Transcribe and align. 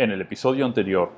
En 0.00 0.10
el 0.10 0.22
episodio 0.22 0.64
anterior, 0.64 1.12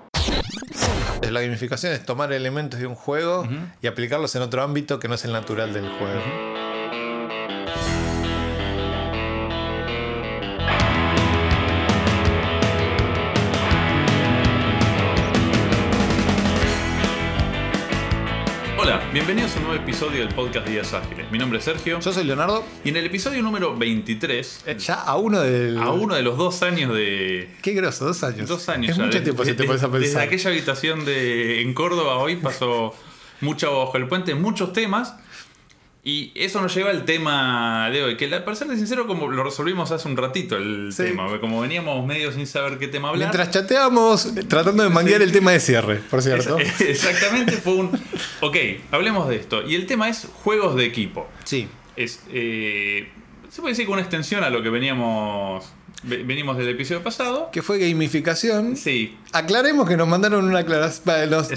La 1.31 1.41
gamificación 1.41 1.93
es 1.93 2.05
tomar 2.05 2.33
elementos 2.33 2.81
de 2.81 2.89
un 2.89 2.97
juego 2.97 3.47
y 3.81 3.87
aplicarlos 3.87 4.35
en 4.35 4.43
otro 4.43 4.61
ámbito 4.61 4.99
que 4.99 5.07
no 5.07 5.15
es 5.15 5.25
el 5.25 5.31
natural 5.31 5.73
del 5.73 5.89
juego. 5.89 6.52
Bienvenidos 19.27 19.55
a 19.55 19.59
un 19.61 19.65
nuevo 19.67 19.83
episodio 19.83 20.21
del 20.27 20.35
podcast 20.35 20.67
Días 20.67 20.93
Ágiles. 20.95 21.31
Mi 21.31 21.39
nombre 21.39 21.59
es 21.59 21.65
Sergio 21.65 22.01
Yo 22.01 22.13
soy 22.13 22.25
Leonardo, 22.25 22.65
y 22.85 22.89
en 22.89 22.97
el 22.97 23.07
episodio 23.07 23.41
número 23.43 23.77
23, 23.77 24.63
eh, 24.67 24.77
ya 24.79 24.95
a 24.95 25.17
uno 25.17 25.41
del... 25.41 25.79
a 25.79 25.91
uno 25.91 26.15
de 26.17 26.23
los 26.23 26.37
dos 26.37 26.63
años 26.63 26.93
de... 26.95 27.49
Qué 27.63 27.73
grosso, 27.73 28.05
dos 28.07 28.23
años. 28.25 28.49
Dos 28.49 28.69
años 28.69 28.91
Es 28.91 28.97
ya, 28.97 29.05
mucho 29.05 29.19
de- 29.19 29.25
tiempo 29.25 29.45
si 29.45 29.55
te 29.55 29.65
pones 29.65 29.83
a 29.83 29.89
Desde 29.89 30.01
pensar. 30.07 30.23
aquella 30.23 30.51
habitación 30.51 31.05
de, 31.05 31.63
en 31.63 31.73
Córdoba 31.75 32.17
hoy 32.19 32.37
pasó 32.37 32.95
mucho 33.41 33.79
bajo 33.79 33.97
el 33.97 34.09
puente, 34.09 34.35
muchos 34.35 34.73
temas. 34.73 35.15
Y 36.05 36.33
eso 36.35 36.61
nos 36.61 36.75
lleva 36.75 36.91
al 36.91 37.05
tema 37.05 37.89
de 37.93 38.03
hoy, 38.03 38.17
que 38.17 38.27
la- 38.27 38.45
para 38.45 38.57
serles 38.57 38.79
sincero, 38.79 39.07
como 39.07 39.29
lo 39.29 39.45
resolvimos 39.45 39.93
hace 39.93 40.09
un 40.09 40.17
ratito 40.17 40.57
el 40.57 40.93
Sí. 40.93 41.05
tema, 41.05 41.39
como 41.41 41.61
veníamos 41.61 42.05
medio 42.05 42.33
sin 42.33 42.45
saber 42.49 42.79
qué 42.79 42.89
tema 42.89 43.11
hablar. 43.11 43.29
Mientras 43.29 43.51
chateábamos, 43.53 44.27
eh, 44.37 44.43
tratando 44.43 44.83
de 44.83 44.89
manguear 44.89 45.23
el 45.23 45.31
tema 45.31 45.53
de 45.53 45.61
cierre, 45.61 46.01
por 46.11 46.21
cierto. 46.21 46.59
Es- 46.59 46.81
exactamente, 46.81 47.53
fue 47.53 47.75
un... 47.75 47.91
Ok, 48.41 48.57
hablemos 48.91 49.29
de 49.29 49.37
esto. 49.37 49.63
Y 49.63 49.77
el 49.77 49.87
tema 49.87 50.09
es 50.09 50.27
juegos 50.43 50.75
de 50.75 50.87
equipo. 50.87 51.29
Sí. 51.45 51.69
Es, 51.95 52.25
eh, 52.33 53.09
se 53.49 53.61
puede 53.61 53.73
decir 53.75 53.87
que 53.87 53.93
una 53.93 54.01
extensión 54.03 54.43
a 54.43 54.51
lo 54.51 54.61
que 54.61 54.71
veníamos 54.71 55.65
ve- 55.65 55.82
venimos 56.03 56.57
del 56.59 56.69
episodio 56.69 57.03
pasado. 57.03 57.51
Que 57.53 57.63
fue 57.63 57.79
gamificación. 57.79 58.77
Sí, 58.77 59.17
Aclaremos 59.35 59.89
que 59.89 59.97
nos 59.97 60.07
mandaron 60.07 60.45
una 60.45 60.59
aclaración. 60.59 61.31
Nos, 61.31 61.49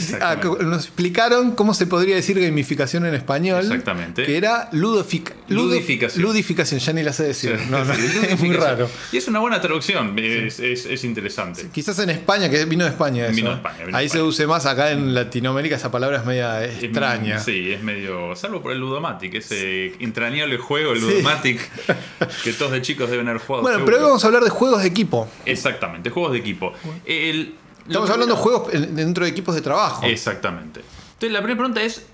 nos 0.62 0.86
explicaron 0.86 1.52
cómo 1.56 1.74
se 1.74 1.86
podría 1.88 2.16
decir 2.16 2.40
gamificación 2.40 3.06
en 3.06 3.14
español. 3.16 3.62
Exactamente. 3.64 4.24
Que 4.24 4.38
era 4.38 4.72
ludofic- 4.72 5.34
Ludificación. 5.50 6.24
Ludificación, 6.24 6.80
ya 6.80 6.94
ni 6.94 7.04
la 7.04 7.12
sé 7.12 7.24
decir. 7.24 7.60
No, 7.70 7.80
es 7.82 8.40
muy 8.40 8.54
raro. 8.54 8.90
Y 9.12 9.18
es 9.18 9.28
una 9.28 9.40
buena 9.40 9.60
traducción, 9.60 10.18
es, 10.18 10.60
es- 10.60 10.86
es 10.86 11.04
interesante. 11.04 11.68
Quizás 11.74 12.00
en 12.00 12.12
España, 12.12 12.50
que 12.50 12.64
vino 12.66 12.86
de 12.86 12.92
España 12.92 13.26
eso. 13.26 13.36
Vino 13.36 13.50
de 13.50 13.56
España, 13.58 13.84
vino 13.86 13.98
Ahí 13.98 14.08
se 14.08 14.22
use 14.22 14.48
más, 14.48 14.66
acá 14.66 14.92
en 14.92 15.14
Latinoamérica 15.14 15.76
esa 15.76 15.92
palabra 15.92 16.20
es 16.20 16.26
media 16.26 16.64
Es- 16.64 16.82
extraña. 16.84 17.40
Sí, 17.40 17.74
es 17.74 17.84
medio. 17.84 18.36
Salvo 18.38 18.62
por 18.62 18.72
el 18.72 18.80
Ludomatic, 18.80 19.34
ese 19.36 19.94
entrañable 20.00 20.58
juego, 20.58 20.94
el. 20.94 21.02
Ludomatic, 21.02 21.60
que 22.44 22.54
todos 22.54 22.72
de 22.72 22.82
chicos 22.82 23.10
deben 23.10 23.28
haber 23.28 23.42
jugado. 23.42 23.64
Bueno, 23.64 23.78
seguro. 23.80 23.86
pero 23.92 23.98
hoy 23.98 24.04
vamos 24.10 24.24
a 24.24 24.28
hablar 24.28 24.35
de 24.44 24.50
juegos 24.50 24.82
de 24.82 24.88
equipo. 24.88 25.28
Exactamente, 25.46 26.10
juegos 26.10 26.32
de 26.34 26.40
equipo. 26.40 26.74
El- 27.06 27.56
Estamos 27.88 28.10
hablando 28.10 28.36
de 28.36 28.42
juegos 28.42 28.74
en- 28.74 28.96
dentro 28.96 29.26
de 29.26 29.32
equipos 29.32 29.54
de 29.56 29.62
trabajo. 29.62 30.06
Exactamente. 30.06 30.82
Entonces, 31.14 31.32
la 31.32 31.40
primera 31.40 31.58
pregunta 31.60 31.82
es: 31.84 32.06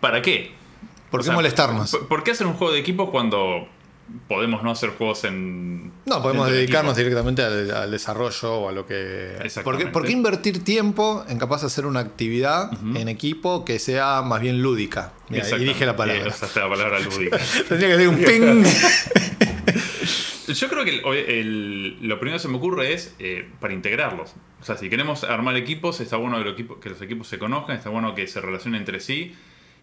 ¿para 0.00 0.20
qué? 0.22 0.52
¿Por 1.10 1.20
O 1.20 1.22
qué 1.22 1.26
sea, 1.26 1.34
molestarnos? 1.34 1.90
¿por, 1.90 2.08
por 2.08 2.22
qué 2.24 2.32
hacer 2.32 2.46
un 2.46 2.54
juego 2.54 2.72
de 2.72 2.80
equipo 2.80 3.10
cuando 3.12 3.66
podemos 4.28 4.64
no 4.64 4.72
hacer 4.72 4.90
juegos 4.90 5.22
en. 5.24 5.92
No, 6.04 6.20
podemos 6.20 6.50
dedicarnos 6.50 6.94
equipo? 6.98 7.08
directamente 7.10 7.42
al, 7.44 7.70
al 7.70 7.90
desarrollo 7.92 8.52
o 8.54 8.68
a 8.68 8.72
lo 8.72 8.84
que... 8.86 9.34
¿Por 9.36 9.46
Exactamente. 9.46 9.84
qué, 9.84 9.90
por 9.92 10.04
qué 10.04 10.10
invertir 10.12 10.64
tiempo 10.64 11.24
en 11.28 11.38
capaz 11.38 11.60
de 11.60 11.68
hacer 11.68 11.86
una 11.86 12.00
actividad 12.00 12.72
en 12.96 13.08
equipo 13.08 13.64
que 13.64 13.78
sea 13.78 14.22
más 14.22 14.40
bien 14.40 14.60
lúdica? 14.62 15.12
Mira, 15.28 15.48
y 15.48 15.64
dije 15.64 15.86
la 15.86 15.94
palabra. 15.94 16.26
Usaste 16.28 16.58
la 16.58 16.68
palabra 16.68 16.98
lúdica. 16.98 17.38
Tendría 17.68 17.88
que 17.90 17.96
ser 17.96 18.08
un 18.08 18.16
ping. 18.16 18.64
Yo 20.54 20.68
creo 20.68 20.84
que 20.84 21.00
lo 22.00 22.18
primero 22.20 22.36
que 22.36 22.42
se 22.42 22.48
me 22.48 22.56
ocurre 22.56 22.92
es 22.92 23.14
eh, 23.18 23.48
para 23.60 23.74
integrarlos. 23.74 24.34
O 24.60 24.64
sea, 24.64 24.76
si 24.76 24.88
queremos 24.90 25.24
armar 25.24 25.56
equipos, 25.56 26.00
está 26.00 26.16
bueno 26.16 26.38
que, 26.38 26.44
los 26.44 26.54
equipos- 26.54 26.78
que 26.80 26.90
los 26.90 27.00
equipos 27.02 27.28
se 27.28 27.38
conozcan, 27.38 27.76
está 27.76 27.90
bueno 27.90 28.14
que 28.14 28.26
se 28.26 28.40
relacionen 28.40 28.80
entre 28.80 29.00
sí. 29.00 29.34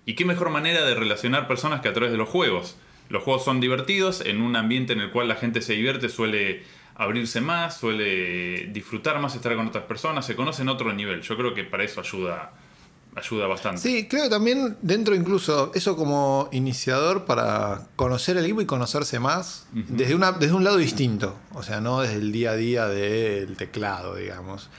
Y 0.06 0.14
qué 0.16 0.26
mejor 0.26 0.50
manera 0.50 0.86
de 0.86 0.96
relacionar 0.96 1.48
personas 1.48 1.82
que 1.82 1.90
a 1.90 1.94
través 1.94 2.12
de 2.12 2.18
los 2.18 2.30
juegos. 2.30 2.78
Los 3.10 3.24
juegos 3.24 3.44
son 3.44 3.60
divertidos, 3.60 4.22
en 4.22 4.42
un 4.42 4.56
ambiente 4.56 4.94
en 4.94 5.02
el 5.02 5.12
cual 5.12 5.28
la 5.28 5.36
gente 5.36 5.62
se 5.62 5.74
divierte 5.74 6.10
suele 6.10 6.64
abrirse 6.96 7.42
más, 7.42 7.78
suele 7.80 8.68
disfrutar 8.68 9.20
más 9.20 9.36
estar 9.36 9.56
con 9.56 9.68
otras 9.68 9.84
personas, 9.86 10.26
se 10.26 10.36
conoce 10.36 10.62
en 10.64 10.70
otro 10.70 10.92
nivel. 10.94 11.22
Yo 11.22 11.38
creo 11.38 11.54
que 11.54 11.64
para 11.64 11.84
eso 11.84 12.02
ayuda, 12.02 12.54
ayuda 13.18 13.48
bastante. 13.48 13.82
Sí, 13.82 14.08
creo 14.08 14.24
que 14.24 14.30
también 14.30 14.78
dentro 14.82 15.16
incluso 15.16 15.72
eso 15.74 15.96
como 15.96 16.50
iniciador 16.52 17.26
para 17.26 17.88
conocer 17.96 18.38
el 18.38 18.46
equipo 18.46 18.62
y 18.62 18.66
conocerse 18.66 19.20
más 19.20 19.66
desde, 19.74 20.16
una, 20.16 20.32
desde 20.34 20.54
un 20.54 20.64
lado 20.64 20.78
distinto. 20.78 21.36
O 21.54 21.64
sea, 21.64 21.82
no 21.82 22.02
desde 22.02 22.16
el 22.16 22.32
día 22.32 22.52
a 22.52 22.56
día 22.56 22.88
del 22.88 23.58
teclado, 23.58 24.16
digamos. 24.16 24.70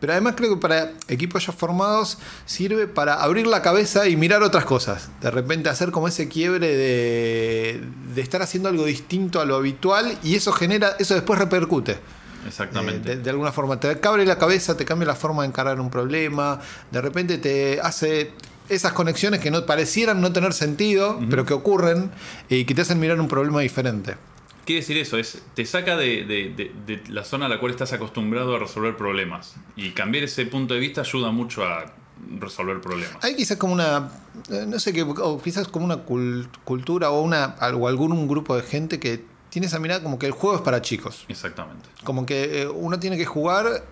Pero 0.00 0.12
además 0.12 0.34
creo 0.36 0.54
que 0.54 0.60
para 0.60 0.92
equipos 1.08 1.46
ya 1.46 1.52
formados 1.52 2.18
sirve 2.44 2.86
para 2.86 3.22
abrir 3.22 3.46
la 3.46 3.62
cabeza 3.62 4.08
y 4.08 4.16
mirar 4.16 4.42
otras 4.42 4.64
cosas. 4.64 5.08
De 5.20 5.30
repente 5.30 5.68
hacer 5.68 5.92
como 5.92 6.08
ese 6.08 6.28
quiebre 6.28 6.76
de, 6.76 7.82
de 8.14 8.20
estar 8.20 8.42
haciendo 8.42 8.68
algo 8.68 8.84
distinto 8.84 9.40
a 9.40 9.44
lo 9.44 9.54
habitual 9.54 10.18
y 10.22 10.34
eso 10.34 10.52
genera, 10.52 10.96
eso 10.98 11.14
después 11.14 11.38
repercute. 11.38 11.98
Exactamente. 12.46 13.12
Eh, 13.12 13.16
de, 13.16 13.22
de 13.22 13.30
alguna 13.30 13.52
forma 13.52 13.78
te 13.80 13.98
abre 14.06 14.24
la 14.26 14.38
cabeza, 14.38 14.76
te 14.76 14.84
cambia 14.84 15.06
la 15.06 15.14
forma 15.14 15.42
de 15.42 15.48
encarar 15.48 15.80
un 15.80 15.90
problema, 15.90 16.60
de 16.90 17.00
repente 17.00 17.38
te 17.38 17.80
hace 17.80 18.32
esas 18.68 18.92
conexiones 18.92 19.40
que 19.40 19.50
no 19.50 19.66
parecieran 19.66 20.20
no 20.20 20.32
tener 20.32 20.52
sentido, 20.54 21.20
pero 21.28 21.44
que 21.44 21.52
ocurren 21.54 22.10
y 22.48 22.64
que 22.64 22.74
te 22.74 22.80
hacen 22.82 22.98
mirar 22.98 23.20
un 23.20 23.28
problema 23.28 23.60
diferente. 23.60 24.16
Quiere 24.64 24.80
decir 24.80 24.96
eso, 24.96 25.18
es, 25.18 25.42
te 25.54 25.66
saca 25.66 25.96
de, 25.96 26.24
de- 26.24 26.54
de- 26.56 26.72
de 26.86 27.02
la 27.12 27.22
zona 27.24 27.46
a 27.46 27.48
la 27.50 27.60
cual 27.60 27.72
estás 27.72 27.92
acostumbrado 27.92 28.56
a 28.56 28.58
resolver 28.58 28.96
problemas. 28.96 29.54
Y 29.76 29.90
cambiar 29.90 30.24
ese 30.24 30.46
punto 30.46 30.72
de 30.72 30.80
vista 30.80 31.02
ayuda 31.02 31.30
mucho 31.32 31.64
a 31.64 31.92
resolver 32.40 32.80
problemas. 32.80 33.22
Hay 33.22 33.36
quizás 33.36 33.58
como 33.58 33.74
una, 33.74 34.08
eh, 34.50 34.64
no 34.66 34.78
sé 34.78 34.94
qué, 34.94 35.02
o 35.02 35.42
quizás 35.42 35.68
como 35.68 35.84
una 35.84 36.06
cul- 36.06 36.48
cultura 36.64 37.10
o, 37.10 37.20
una, 37.20 37.56
o 37.74 37.86
algún 37.88 38.26
grupo 38.26 38.56
de 38.56 38.62
gente 38.62 38.98
que 38.98 39.22
tiene 39.54 39.68
esa 39.68 39.78
mirada 39.78 40.02
como 40.02 40.18
que 40.18 40.26
el 40.26 40.32
juego 40.32 40.56
es 40.56 40.62
para 40.62 40.82
chicos. 40.82 41.26
Exactamente. 41.28 41.88
Como 42.02 42.26
que 42.26 42.62
eh, 42.62 42.66
uno 42.66 42.98
tiene 42.98 43.16
que 43.16 43.24
jugar 43.24 43.84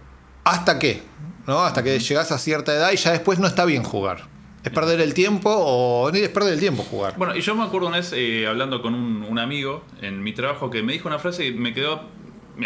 hasta 0.42 0.80
qué, 0.80 1.04
¿no? 1.46 1.60
Hasta 1.60 1.84
que 1.84 2.00
llegas 2.00 2.32
a 2.32 2.38
cierta 2.38 2.74
edad 2.74 2.90
y 2.90 2.96
ya 2.96 3.12
después 3.12 3.38
no 3.38 3.46
está 3.46 3.64
bien 3.64 3.84
jugar. 3.84 4.26
Es 4.64 4.72
perder 4.72 5.00
el 5.00 5.14
tiempo 5.14 5.54
o 5.54 6.10
no 6.10 6.18
es 6.18 6.28
perder 6.30 6.54
el 6.54 6.58
tiempo 6.58 6.82
jugar. 6.82 7.14
Bueno, 7.16 7.36
y 7.36 7.42
yo 7.42 7.54
me 7.54 7.62
acuerdo 7.62 7.86
una 7.86 7.98
vez 7.98 8.12
eh, 8.12 8.48
hablando 8.48 8.82
con 8.82 8.92
un, 8.92 9.22
un 9.22 9.38
amigo 9.38 9.84
en 10.00 10.20
mi 10.24 10.32
trabajo 10.32 10.68
que 10.68 10.82
me 10.82 10.94
dijo 10.94 11.06
una 11.06 11.20
frase 11.20 11.44
que 11.44 11.52
me 11.52 11.72
quedó 11.72 12.08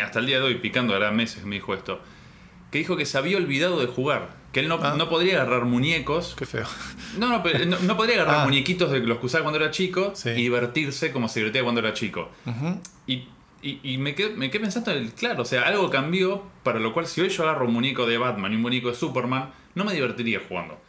hasta 0.02 0.18
el 0.18 0.24
día 0.24 0.38
de 0.38 0.44
hoy 0.44 0.54
picando, 0.54 0.94
ahora 0.94 1.10
meses 1.10 1.42
que 1.42 1.46
me 1.46 1.56
dijo 1.56 1.74
esto. 1.74 2.00
Que 2.70 2.78
dijo 2.78 2.96
que 2.96 3.04
se 3.04 3.18
había 3.18 3.36
olvidado 3.36 3.78
de 3.78 3.88
jugar. 3.88 4.30
Que 4.56 4.60
él 4.60 4.68
no, 4.68 4.78
Ah. 4.82 4.94
no 4.96 5.10
podría 5.10 5.34
agarrar 5.42 5.66
muñecos. 5.66 6.34
Qué 6.34 6.46
feo. 6.46 6.64
No, 7.18 7.28
no, 7.28 7.42
pero 7.42 7.66
no, 7.66 7.78
no 7.80 7.94
podría 7.94 8.14
agarrar 8.22 8.40
Ah. 8.40 8.44
muñequitos 8.46 8.90
de 8.90 9.00
los 9.00 9.18
que 9.18 9.26
usaba 9.26 9.42
cuando 9.44 9.60
era 9.60 9.70
chico 9.70 10.12
Sí. 10.14 10.30
y 10.30 10.34
divertirse 10.36 11.12
como 11.12 11.28
se 11.28 11.40
divertía 11.40 11.62
cuando 11.62 11.80
era 11.82 11.92
chico. 11.92 12.30
Y, 13.06 13.28
y- 13.60 13.80
y 13.82 13.98
me, 13.98 14.14
quedé, 14.14 14.30
me 14.34 14.48
quedé 14.50 14.60
pensando, 14.62 14.92
en 14.92 14.96
el- 14.96 15.12
claro, 15.12 15.42
o 15.42 15.44
sea, 15.44 15.64
algo 15.64 15.90
cambió 15.90 16.42
para 16.62 16.78
lo 16.80 16.94
cual 16.94 17.06
si 17.06 17.20
hoy 17.20 17.28
yo 17.28 17.42
agarro 17.42 17.66
un 17.66 17.74
muñeco 17.74 18.06
de 18.06 18.16
Batman 18.16 18.50
y 18.50 18.56
un 18.56 18.62
muñeco 18.62 18.88
de 18.88 18.94
Superman, 18.94 19.50
no 19.74 19.84
me 19.84 19.92
divertiría 19.92 20.40
jugando. 20.48 20.80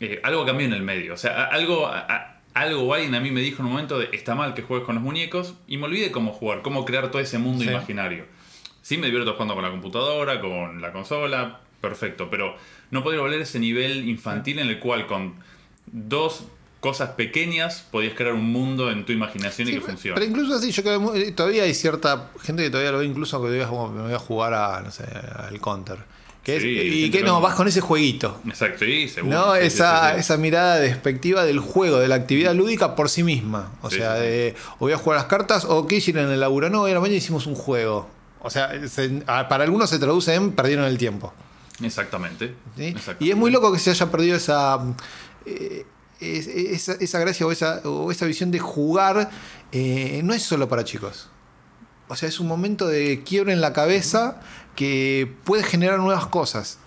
Eh, 0.00 0.20
algo 0.22 0.46
cambió 0.46 0.66
en 0.66 0.72
el 0.72 0.82
medio, 0.82 1.12
o 1.12 1.18
sea, 1.18 1.44
algo, 1.44 1.86
a- 1.88 1.98
a- 2.08 2.40
algo 2.54 2.94
alguien 2.94 3.14
a 3.14 3.20
mí 3.20 3.30
me 3.30 3.42
dijo 3.42 3.60
en 3.60 3.66
un 3.66 3.72
momento 3.72 3.98
de 3.98 4.08
está 4.12 4.34
mal 4.34 4.54
que 4.54 4.62
juegues 4.62 4.86
con 4.86 4.94
los 4.94 5.04
muñecos 5.04 5.56
y 5.66 5.76
me 5.76 5.84
olvidé 5.84 6.10
cómo 6.10 6.32
jugar, 6.32 6.62
cómo 6.62 6.86
crear 6.86 7.10
todo 7.10 7.20
ese 7.20 7.36
mundo 7.36 7.64
Sí. 7.64 7.68
imaginario. 7.68 8.24
Sí 8.80 8.96
me 8.96 9.08
divierto 9.08 9.32
jugando 9.34 9.54
con 9.54 9.62
la 9.62 9.70
computadora, 9.70 10.40
con 10.40 10.80
la 10.80 10.90
consola, 10.92 11.60
perfecto, 11.88 12.28
pero 12.30 12.56
no 12.90 13.02
podría 13.02 13.20
volver 13.20 13.40
a 13.40 13.42
ese 13.42 13.58
nivel 13.58 14.08
infantil 14.08 14.58
en 14.58 14.68
el 14.68 14.78
cual 14.80 15.06
con 15.06 15.34
dos 15.86 16.44
cosas 16.80 17.10
pequeñas 17.10 17.86
podías 17.90 18.14
crear 18.14 18.34
un 18.34 18.50
mundo 18.52 18.90
en 18.90 19.06
tu 19.06 19.12
imaginación 19.12 19.68
y 19.68 19.72
que 19.72 19.80
funcione. 19.80 20.14
Pero 20.20 20.30
incluso 20.30 20.54
así, 20.54 20.70
yo 20.70 20.82
creo 20.82 21.12
que 21.12 21.32
todavía 21.32 21.62
hay 21.62 21.72
cierta 21.74 22.30
gente 22.42 22.62
que 22.62 22.70
todavía 22.70 22.92
lo 22.92 22.98
ve 22.98 23.06
incluso 23.06 23.42
que 23.42 23.50
digas 23.50 23.68
como 23.68 23.88
me 23.90 24.02
voy 24.02 24.12
a 24.12 24.18
jugar 24.18 24.52
a, 24.54 24.80
no 24.82 24.90
sé, 24.90 25.04
al 25.04 25.58
counter. 25.60 25.96
Que 26.42 26.56
es- 26.56 26.62
y 26.62 27.10
que 27.10 27.20
que 27.20 27.24
no, 27.24 27.40
vas 27.40 27.54
con 27.54 27.66
ese 27.68 27.80
jueguito. 27.80 28.38
Exacto, 28.46 28.84
sí, 28.84 29.08
seguro. 29.08 29.34
No, 29.34 29.54
Sí, 29.54 29.60
esa, 29.62 30.14
esa 30.18 30.36
mirada 30.36 30.76
despectiva 30.78 31.44
del 31.46 31.58
juego, 31.58 31.96
de 32.00 32.08
la 32.08 32.16
actividad 32.16 32.54
lúdica 32.54 32.94
por 32.94 33.08
sí 33.08 33.22
misma. 33.22 33.72
O 33.80 33.90
sea, 33.90 34.12
de 34.14 34.54
o 34.74 34.80
voy 34.80 34.92
a 34.92 34.98
jugar 34.98 35.18
las 35.20 35.26
cartas 35.26 35.64
o 35.64 35.86
hicieron 35.90 36.26
en 36.26 36.32
el 36.32 36.40
laburo. 36.40 36.68
No, 36.68 36.82
hoy 36.82 36.90
a 36.90 36.94
la 36.94 37.00
mañana 37.00 37.16
hicimos 37.16 37.46
un 37.46 37.54
juego. 37.54 38.10
O 38.42 38.50
sea, 38.50 38.86
se- 38.88 39.08
para 39.48 39.64
algunos 39.64 39.88
se 39.88 39.98
traduce 39.98 40.34
en 40.34 40.52
perdieron 40.52 40.84
el 40.84 40.98
tiempo. 40.98 41.32
Exactamente. 41.82 42.54
¿sí? 42.76 42.84
exactamente. 42.84 43.24
Y 43.24 43.30
es 43.30 43.36
muy 43.36 43.50
loco 43.50 43.72
que 43.72 43.78
se 43.78 43.90
haya 43.90 44.10
perdido 44.10 44.36
esa, 44.36 44.78
eh, 45.46 45.84
es- 46.20 46.46
esa, 46.46 46.92
esa 46.94 47.18
gracia 47.18 47.46
o 47.46 47.52
esa, 47.52 47.80
o 47.84 48.10
esa 48.10 48.26
visión 48.26 48.50
de 48.50 48.58
jugar. 48.60 49.30
eh, 49.72 50.20
no 50.24 50.32
es 50.34 50.42
solo 50.42 50.68
para 50.68 50.84
chicos. 50.84 51.28
O 52.08 52.14
sea, 52.16 52.28
es 52.28 52.38
un 52.38 52.46
momento 52.46 52.86
de 52.86 53.22
quiebre 53.24 53.52
en 53.52 53.60
la 53.60 53.72
cabeza 53.72 54.40
que 54.76 55.32
puede 55.44 55.64
generar 55.64 55.98
nuevas 55.98 56.26
cosas. 56.26 56.78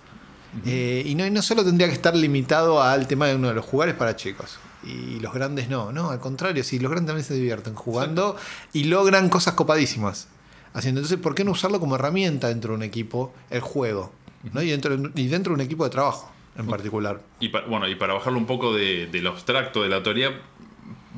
Eh, 0.66 1.04
y 1.06 1.14
no, 1.16 1.26
y 1.26 1.32
no 1.32 1.42
solo 1.42 1.66
tendría 1.66 1.88
que 1.88 1.94
estar 1.94 2.16
limitado 2.16 2.82
al 2.82 3.08
tema 3.08 3.28
de 3.28 3.36
uno 3.36 3.50
de 3.50 3.54
los 3.56 3.66
jugadores 3.66 3.96
para 3.96 4.16
chicos. 4.16 4.58
Y 4.84 5.20
los 5.20 5.34
grandes 5.34 5.70
no, 5.70 5.92
no, 5.92 6.12
al 6.12 6.20
contrario, 6.20 6.64
sí, 6.64 6.80
los 6.80 6.90
grandes 6.90 7.08
también 7.10 7.26
se 7.28 7.34
divierten 7.34 7.76
jugando 7.76 8.38
y 8.74 8.86
logran 8.86 9.28
cosas 9.30 9.56
copadísimas. 9.56 10.28
Haciendo, 10.74 11.00
entonces, 11.02 11.20
¿por 11.20 11.36
qué 11.36 11.44
no 11.44 11.52
usarlo 11.52 11.80
como 11.80 11.96
herramienta 11.96 12.48
dentro 12.48 12.72
de 12.72 12.78
un 12.78 12.84
equipo, 12.84 13.34
el 13.50 13.62
juego? 13.62 14.14
¿No? 14.54 14.62
y, 14.62 14.70
dentro, 14.70 14.96
y 15.16 15.28
dentro 15.28 15.52
de 15.52 15.56
un 15.56 15.62
equipo 15.62 15.84
de 15.84 15.90
trabajo 15.90 16.32
en 16.58 16.66
particular. 16.68 17.22
Y 17.40 17.50
pa- 17.50 17.62
bueno, 17.62 17.88
y 17.88 17.96
para 17.96 18.14
bajarlo 18.16 18.40
un 18.40 18.46
poco 18.48 18.74
de, 18.74 19.08
del 19.08 19.28
abstracto 19.28 19.84
de 19.84 19.90
la 19.90 20.02
teoría, 20.02 20.32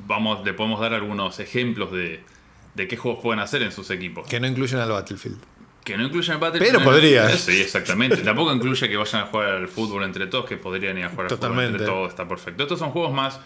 vamos, 0.08 0.44
le 0.46 0.54
podemos 0.54 0.80
dar 0.80 0.94
algunos 0.94 1.40
ejemplos 1.40 1.92
de, 1.92 2.22
de 2.76 2.88
qué 2.88 2.98
juegos 2.98 3.22
pueden 3.22 3.40
hacer 3.40 3.62
en 3.64 3.72
sus 3.72 3.90
equipos. 3.90 4.28
Que 4.28 4.40
no 4.40 4.48
incluyen 4.48 4.80
al 4.80 4.90
Battlefield. 4.90 5.38
Que 5.84 5.98
no 5.98 6.04
incluyen 6.04 6.34
el 6.34 6.40
Battlefield. 6.40 6.72
Pero 6.74 6.84
no- 6.84 6.92
podría. 6.92 7.30
Sí, 7.38 7.62
exactamente. 7.62 8.18
Tampoco 8.18 8.54
incluye 8.54 8.90
que 8.90 8.98
vayan 8.98 9.24
a 9.24 9.26
jugar 9.28 9.48
al 9.50 9.68
fútbol 9.68 10.04
entre 10.04 10.28
todos, 10.28 10.46
que 10.46 10.58
podrían 10.58 10.98
ir 10.98 11.06
a 11.06 11.10
jugar 11.10 11.26
al 11.26 11.30
fútbol 11.30 11.40
Totalmente. 11.40 11.72
entre 11.78 11.88
todos, 11.88 12.10
está 12.10 12.28
perfecto. 12.28 12.64
Estos 12.64 12.80
son 12.80 12.92
juegos 12.92 13.14
más 13.14 13.40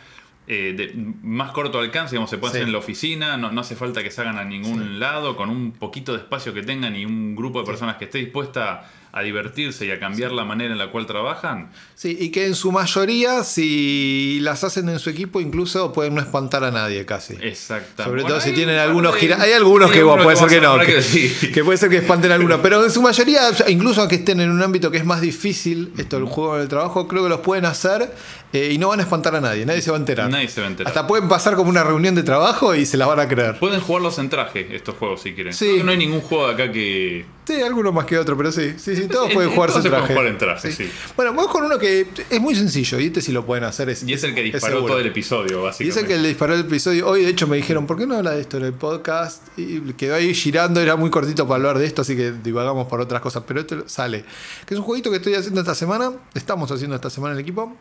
eh, 0.46 0.74
de 0.76 0.92
más 1.24 1.52
corto 1.54 1.80
alcance, 1.80 2.16
digamos, 2.16 2.30
se 2.30 2.38
pueden 2.38 2.52
Sí. 2.54 2.58
hacer 2.58 2.68
en 2.68 2.74
la 2.74 2.80
oficina, 2.80 3.38
no, 3.38 3.50
no 3.52 3.62
hace 3.62 3.78
falta 3.78 4.04
que 4.04 4.12
salgan 4.12 4.38
a 4.38 4.44
ningún 4.44 5.00
lado, 5.00 5.38
con 5.38 5.50
un 5.50 5.72
poquito 5.72 6.12
de 6.12 6.18
espacio 6.18 6.54
que 6.54 6.64
tengan 6.64 6.96
y 6.98 7.06
un 7.06 7.34
grupo 7.34 7.62
de 7.62 7.66
personas 7.66 7.96
que 7.96 8.06
esté 8.06 8.18
dispuesta 8.18 8.92
a 9.15 9.21
divertirse 9.21 9.86
y 9.86 9.92
a 9.92 10.00
cambiar 10.00 10.31
la 10.31 10.44
manera 10.44 10.71
en 10.74 10.80
la 10.80 10.89
cual 10.89 11.06
trabajan. 11.06 11.71
Sí, 11.94 12.18
y 12.19 12.30
que 12.31 12.48
en 12.48 12.56
su 12.56 12.71
mayoría, 12.71 13.44
si 13.44 14.39
las 14.42 14.63
hacen 14.63 14.89
en 14.89 14.98
su 15.00 15.10
equipo, 15.12 15.39
incluso 15.39 15.94
pueden 15.94 16.15
no 16.15 16.21
espantar 16.21 16.63
a 16.63 16.71
nadie 16.71 17.06
casi. 17.06 17.36
Exactamente. 17.39 18.04
Sobre 18.04 18.21
Bueno, 18.24 18.27
todo 18.36 18.42
si 18.42 18.54
tienen 18.54 18.77
algunos 18.80 19.13
de- 19.13 19.19
gira- 19.21 19.39
Hay 19.39 19.51
algunos 19.54 19.92
que 19.92 20.01
bueno, 20.04 20.24
puede 20.24 20.36
ser 20.38 20.48
que 20.50 20.56
no. 20.62 20.75
Que, 20.80 20.81
hablar 20.88 21.04
sí. 21.04 21.31
que 21.54 21.63
puede 21.63 21.77
ser 21.77 21.89
que 21.89 21.98
espanten 21.98 22.31
a 22.31 22.36
algunos. 22.36 22.60
Pero 22.63 22.83
en 22.83 22.89
su 22.92 23.01
mayoría, 23.01 23.42
incluso 23.68 24.01
aunque 24.01 24.15
estén 24.15 24.39
en 24.42 24.50
un 24.50 24.62
ámbito 24.63 24.89
que 24.89 24.98
es 24.98 25.06
más 25.06 25.21
difícil, 25.21 25.94
esto 25.98 26.16
del 26.18 26.25
juego 26.25 26.57
del 26.57 26.68
trabajo, 26.68 27.07
creo 27.07 27.21
que 27.24 27.30
los 27.30 27.42
pueden 27.42 27.66
hacer 27.66 28.12
eh, 28.51 28.69
y 28.74 28.77
no 28.80 28.88
van 28.89 29.00
a 29.00 29.04
espantar 29.04 29.36
a 29.36 29.42
nadie. 29.42 29.66
Nadie 29.66 29.81
se 29.83 29.92
va 29.92 29.98
a 29.98 30.00
enterar. 30.00 30.30
Nadie 30.31 30.48
se 30.48 30.59
va 30.62 30.68
a 30.68 30.69
enterar. 30.71 30.89
Hasta 30.89 31.06
pueden 31.07 31.30
pasar 31.30 31.56
como 31.56 31.69
una 31.69 31.83
reunión 31.83 32.16
de 32.16 32.24
trabajo 32.24 32.74
y 32.74 32.86
se 32.88 32.98
las 32.98 33.07
van 33.07 33.19
a 33.19 33.27
creer. 33.27 33.59
Pueden 33.59 33.80
jugarlos 33.80 34.18
en 34.18 34.30
traje 34.30 34.75
estos 34.75 34.95
juegos 34.95 35.21
si 35.21 35.33
quieren. 35.33 35.54
Sí. 35.54 35.66
Creo 35.66 35.77
que 35.77 35.83
No 35.83 35.92
hay 35.92 35.98
ningún 35.98 36.21
juego 36.21 36.48
acá 36.48 36.71
que. 36.71 37.25
Sí, 37.45 37.62
algunos 37.62 37.94
más 37.94 38.06
que 38.06 38.18
otro, 38.18 38.38
pero 38.38 38.51
sí. 38.51 38.74
Sí, 38.78 38.95
sí, 38.95 39.07
todos 39.07 39.28
Sí, 39.28 39.34
pueden 39.34 39.50
sí, 39.50 39.56
jugarse 39.56 39.74
todos 39.80 39.86
en 39.86 39.92
traje. 39.92 40.13
jugar 40.13 40.28
en 40.28 40.38
traje, 40.38 40.72
sí. 40.72 40.90
Bueno, 41.16 41.34
vamos 41.34 41.51
con 41.51 41.63
uno 41.66 41.78
que 41.78 42.07
es 42.30 42.40
muy 42.40 42.56
sencillo 42.56 43.00
y 43.01 43.07
este 43.07 43.22
sí 43.22 43.31
lo 43.34 43.45
pueden 43.45 43.66
hacer. 43.66 43.90
Es, 43.90 44.04
Y 44.04 44.13
es 44.13 44.24
el 44.24 44.34
que 44.34 44.42
disparó 44.44 44.86
todo 44.86 45.00
el 45.00 45.07
episodio, 45.07 45.60
Y 45.60 45.63
básicamente. 45.63 45.90
es 46.00 46.04
el 46.04 46.07
que 46.07 46.18
le 46.22 46.28
disparó 46.30 46.54
el 46.54 46.62
episodio. 46.62 47.07
Hoy, 47.10 47.24
de 47.24 47.30
hecho, 47.30 47.45
me 47.48 47.57
dijeron, 47.57 47.86
¿por 47.86 47.98
qué 47.98 48.07
no 48.07 48.16
habla 48.16 48.31
de 48.31 48.42
esto 48.42 48.57
en 48.57 48.63
el 48.63 48.74
podcast? 48.74 49.42
Y 49.57 49.80
quedó 49.94 50.16
ahí 50.16 50.34
girando, 50.34 50.80
era 50.80 50.95
muy 50.95 51.10
cortito 51.10 51.44
para 51.45 51.56
hablar 51.57 51.80
de 51.80 51.86
esto, 51.86 52.04
así 52.04 52.16
que 52.16 52.31
divagamos 52.31 52.88
por 52.88 53.01
otras 53.01 53.22
cosas. 53.22 53.44
Pero 53.45 53.60
esto 53.60 53.84
sale. 53.88 54.24
Que 54.66 54.74
es 54.75 54.80
un 54.80 54.86
jueguito 54.86 55.10
que 55.12 55.18
estoy 55.18 55.36
haciendo 55.36 55.60
esta 55.60 55.75
semana, 55.75 56.13
estamos 56.34 56.72
haciendo 56.72 56.95
esta 56.95 57.10
semana 57.10 57.34
en 57.34 57.40
el 57.40 57.44
equipo, 57.44 57.75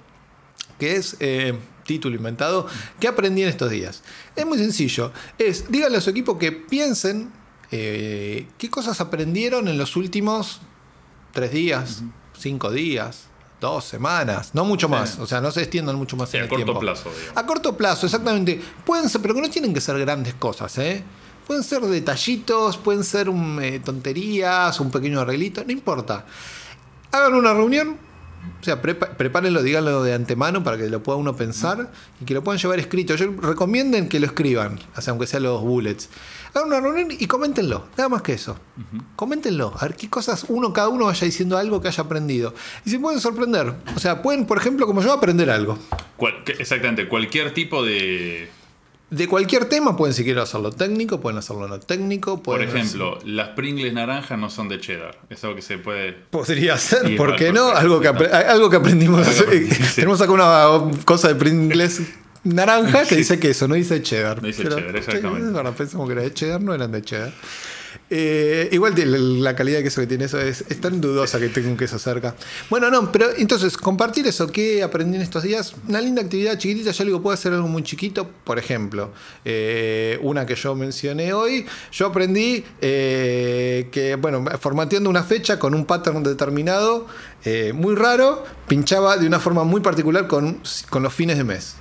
que 0.81 0.97
es 0.97 1.17
eh, 1.21 1.55
título 1.87 2.17
inventado. 2.17 2.67
¿Qué 2.99 3.07
aprendí 3.07 3.43
en 3.43 3.49
estos 3.49 3.71
días? 3.71 4.03
Es 4.35 4.45
muy 4.45 4.59
sencillo. 4.59 5.13
Es, 5.39 5.71
díganle 5.71 5.99
a 5.99 6.01
su 6.01 6.11
equipo 6.11 6.37
que 6.37 6.51
piensen 6.51 7.31
eh, 7.73 8.47
qué 8.59 8.71
cosas 8.71 9.01
aprendieron 9.01 9.67
en 9.69 9.79
los 9.79 9.97
últimos 9.97 10.61
tres 11.33 11.51
días, 11.53 12.03
cinco 12.39 12.71
días. 12.71 13.27
Dos 13.61 13.85
semanas, 13.85 14.51
no 14.55 14.65
mucho 14.65 14.89
Sí. 14.89 14.91
más, 14.91 15.19
o 15.21 15.27
sea, 15.27 15.41
no 15.41 15.53
se 15.53 15.61
extiendan 15.61 15.95
mucho 15.95 16.17
más 16.17 16.31
Sí, 16.31 16.37
en 16.37 16.43
a 16.43 16.45
el 16.47 16.49
corto 16.51 16.65
tiempo. 16.65 16.81
plazo, 16.81 17.11
digamos. 17.17 17.37
A 17.37 17.47
corto 17.47 17.77
plazo, 17.77 18.07
exactamente. 18.07 18.61
Pueden 18.85 19.09
ser, 19.09 19.23
pero 19.23 19.35
que 19.35 19.41
no 19.41 19.49
tienen 19.51 19.73
que 19.73 19.81
ser 19.81 19.97
grandes 20.01 20.35
cosas, 20.35 20.77
¿eh? 20.79 21.05
Pueden 21.47 21.63
ser 21.63 21.81
detallitos, 21.83 22.77
pueden 22.77 23.05
ser 23.05 23.29
un, 23.29 23.63
eh, 23.63 23.79
tonterías, 23.79 24.81
un 24.81 24.91
pequeño 24.91 25.21
arreglito, 25.21 25.63
no 25.65 25.71
importa. 25.71 26.27
Hagan 27.13 27.35
una 27.35 27.53
reunión, 27.55 27.99
o 28.61 28.65
sea, 28.65 28.83
prepa- 28.83 29.17
prepárenlo, 29.17 29.63
díganlo 29.63 30.03
de 30.03 30.15
antemano 30.15 30.65
para 30.65 30.77
que 30.77 30.89
lo 30.91 31.01
pueda 31.05 31.19
uno 31.19 31.37
pensar 31.37 31.93
y 32.21 32.25
que 32.25 32.35
lo 32.35 32.43
puedan 32.43 32.61
llevar 32.61 32.81
escrito. 32.81 33.15
Yo 33.15 33.29
recomienden 33.41 34.09
que 34.09 34.19
lo 34.19 34.27
escriban, 34.27 34.81
o 34.97 35.01
sea, 35.01 35.13
aunque 35.13 35.29
sean 35.29 35.45
los 35.45 35.61
bullets. 35.63 36.09
Hagan 36.55 36.69
una 36.69 36.81
reunión 36.81 37.09
y 37.11 37.27
coméntenlo, 37.27 37.87
nada 37.97 38.09
más 38.11 38.23
que 38.23 38.35
eso. 38.35 38.59
Coméntenlo, 39.17 39.73
a 39.79 39.87
ver 39.87 39.97
qué 39.97 40.11
cosas 40.11 40.45
uno, 40.49 40.73
cada 40.73 40.89
uno 40.89 41.07
vaya 41.07 41.25
diciendo 41.25 41.57
algo 41.57 41.81
que 41.81 41.89
haya 41.89 42.03
aprendido. 42.03 42.55
Y 42.85 42.91
se 42.91 42.99
pueden 42.99 43.21
sorprender. 43.21 43.75
O 43.97 43.99
sea, 44.01 44.21
pueden, 44.23 44.47
por 44.47 44.59
ejemplo, 44.59 44.87
como 44.87 45.01
yo, 45.03 45.13
aprender 45.13 45.49
algo. 45.51 45.79
Cual- 46.17 46.43
exactamente, 46.59 47.09
cualquier 47.09 47.55
tipo 47.55 47.83
de. 47.83 48.51
De 49.11 49.29
cualquier 49.29 49.67
tema 49.67 49.95
pueden 49.95 50.15
si 50.15 50.25
quieren 50.25 50.43
hacerlo 50.43 50.73
técnico, 50.73 51.21
pueden 51.21 51.39
hacerlo 51.39 51.69
no 51.69 51.79
técnico. 51.79 52.43
Por 52.43 52.63
ejemplo, 52.63 53.19
las 53.27 53.49
Pringles 53.51 53.93
naranjas 53.93 54.39
no 54.39 54.49
son 54.49 54.69
de 54.71 54.81
cheddar. 54.81 55.19
Es 55.29 55.45
algo 55.45 55.57
que 55.57 55.61
se 55.61 55.77
puede. 55.77 56.13
Podría 56.15 56.79
ser, 56.79 57.15
¿por 57.19 57.37
qué 57.37 57.53
no? 57.53 57.69
Algo 57.69 58.01
que, 58.01 58.09
algo 58.09 58.71
que 58.71 58.77
aprendimos. 58.77 59.27
Algo 59.29 59.39
que 59.39 59.45
aprendí, 59.45 59.71
sí. 59.75 59.95
Tenemos 59.97 60.19
acá 60.23 60.33
una 60.33 60.91
cosa 61.05 61.29
de 61.29 61.35
Pringles 61.35 62.01
naranja 62.45 63.05
que 63.05 63.17
dice 63.17 63.39
queso, 63.39 63.69
no 63.69 63.75
dice 63.75 64.03
cheddar. 64.03 64.41
No 64.43 64.47
dice 64.49 64.65
Pero- 64.65 64.77
cheddar, 64.77 64.97
exactamente. 64.97 65.47
es 65.47 65.53
verdad, 65.53 65.75
pensamos 65.75 66.07
que 66.09 66.13
era 66.13 66.23
de 66.23 66.35
cheddar, 66.35 66.61
no 66.61 66.75
eran 66.75 66.93
de 66.93 67.03
cheddar. 67.03 67.33
Eh, 68.09 68.69
igual 68.73 68.95
la 69.43 69.55
calidad 69.55 69.79
de 69.79 69.85
queso 69.85 70.01
que 70.01 70.07
tiene 70.07 70.25
eso 70.25 70.39
es, 70.41 70.65
es 70.69 70.81
tan 70.81 71.01
dudosa 71.01 71.39
que 71.39 71.49
tengo 71.49 71.69
un 71.69 71.77
queso 71.77 71.99
cerca. 71.99 72.35
Bueno, 72.71 72.91
no, 72.91 73.11
pero 73.13 73.29
entonces, 73.37 73.77
compartir 73.77 74.27
eso 74.27 74.47
que 74.51 74.83
aprendí 74.83 75.17
en 75.17 75.23
estos 75.23 75.43
días, 75.43 75.75
una 75.89 76.01
linda 76.01 76.23
actividad 76.23 76.59
chiquitita, 76.59 76.91
yo 76.91 77.05
digo, 77.05 77.23
puede 77.23 77.37
ser 77.37 77.53
algo 77.53 77.69
muy 77.69 77.83
chiquito, 77.83 78.29
por 78.45 78.59
ejemplo, 78.59 79.13
eh, 79.45 80.19
una 80.23 80.45
que 80.47 80.55
yo 80.55 80.75
mencioné 80.75 81.33
hoy, 81.33 81.67
yo 81.93 82.07
aprendí 82.07 82.65
eh, 82.81 83.89
que, 83.93 84.17
bueno, 84.17 84.45
formateando 84.61 85.09
una 85.09 85.23
fecha 85.23 85.59
con 85.59 85.75
un 85.75 85.85
pattern 85.87 86.23
determinado, 86.23 87.07
muy 87.75 87.95
raro, 87.95 88.45
pinchaba 88.69 89.17
de 89.17 89.27
una 89.27 89.41
forma 89.41 89.65
muy 89.65 89.81
particular 89.81 90.27
con, 90.29 90.61
con 90.91 91.03
los 91.03 91.13
fines 91.13 91.37
de 91.39 91.45
mes. 91.45 91.75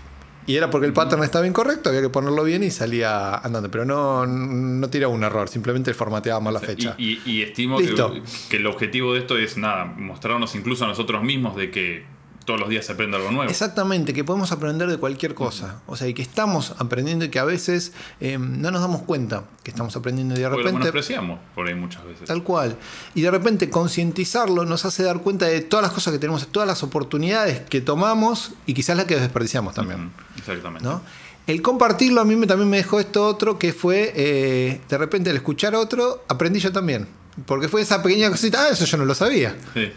Y 0.48 0.56
era 0.56 0.70
porque 0.70 0.88
el 0.88 0.94
pattern 0.94 1.24
estaba 1.24 1.46
incorrecto, 1.48 1.90
había 1.90 2.02
que 2.02 2.10
ponerlo 2.10 2.44
bien 2.44 2.64
y 2.64 2.72
salía 2.72 3.36
andando. 3.36 3.70
Pero 3.70 3.86
no, 3.86 4.26
no 4.26 4.90
tiraba 4.90 5.14
un 5.14 5.24
error, 5.24 5.48
simplemente 5.50 5.94
formateaba 5.94 6.40
mal 6.40 6.54
la 6.54 6.60
fecha. 6.60 6.96
Y, 6.98 7.20
y- 7.26 7.32
y 7.32 7.42
estimo 7.44 7.78
que, 7.78 8.22
que 8.50 8.58
el 8.58 8.68
objetivo 8.68 9.14
de 9.14 9.20
esto 9.20 9.38
es 9.38 9.58
nada, 9.58 9.86
mostrarnos 9.86 10.56
incluso 10.56 10.86
a 10.86 10.88
nosotros 10.88 11.24
mismos 11.24 11.56
de 11.56 11.70
que 11.72 12.06
todos 12.46 12.60
los 12.60 12.70
días 12.70 12.86
se 12.86 12.94
aprende 12.94 13.18
algo 13.18 13.32
nuevo. 13.32 13.50
Exactamente, 13.50 14.14
que 14.14 14.24
podemos 14.24 14.52
aprender 14.52 14.90
de 14.90 14.98
cualquier 14.98 15.34
cosa. 15.36 15.82
O 15.88 15.96
sea, 15.96 16.08
y 16.08 16.14
que 16.14 16.22
estamos 16.22 16.74
aprendiendo 16.80 17.26
y 17.26 17.30
que 17.30 17.40
a 17.40 17.44
veces 17.44 17.94
eh, 18.20 18.38
no 18.40 18.72
nos 18.72 18.82
damos 18.82 19.04
cuenta 19.04 19.44
que 19.64 19.72
estamos 19.72 19.96
aprendiendo 19.96 20.36
y 20.36 20.40
de 20.40 20.50
Porque 20.50 20.64
lo 20.64 20.80
repente. 20.80 21.30
por 21.56 21.68
ahí 21.68 21.76
muchas 21.76 22.04
veces. 22.06 22.28
Tal 22.28 22.44
cual. 22.44 22.78
Y 23.16 23.22
de 23.22 23.32
repente 23.32 23.70
concientizarlo 23.70 24.66
nos 24.66 24.86
hace 24.86 25.04
dar 25.04 25.22
cuenta 25.22 25.46
de 25.46 25.62
todas 25.62 25.84
las 25.84 25.92
cosas 25.92 26.14
que 26.14 26.20
tenemos, 26.20 26.48
todas 26.48 26.68
las 26.68 26.84
oportunidades 26.84 27.62
que 27.62 27.82
tomamos 27.82 28.54
y 28.66 28.74
quizás 28.74 28.98
las 28.98 29.06
que 29.06 29.20
desperdiciamos 29.20 29.74
también. 29.74 30.12
Exactamente. 30.38 30.84
¿no? 30.84 31.02
El 31.48 31.62
compartirlo 31.62 32.22
a 32.22 32.26
mí 32.26 32.36
me, 32.36 32.48
también 32.48 32.70
me 32.70 32.78
dejó 32.78 33.00
esto 33.00 33.26
otro 33.26 33.58
que 33.60 33.74
fue, 33.74 34.14
eh, 34.16 34.82
de 34.88 34.98
repente 34.98 35.30
al 35.30 35.36
escuchar 35.36 35.76
a 35.76 35.80
otro, 35.80 36.24
aprendí 36.28 36.60
yo 36.60 36.72
también. 36.72 37.08
Porque 37.46 37.68
fue 37.70 37.82
esa 37.82 38.04
pequeña 38.04 38.30
cosita, 38.30 38.64
ah, 38.64 38.70
eso 38.70 38.86
yo 38.86 38.98
no 38.98 39.06
lo 39.06 39.16
sabía. 39.16 39.56
Sí. 39.74 39.92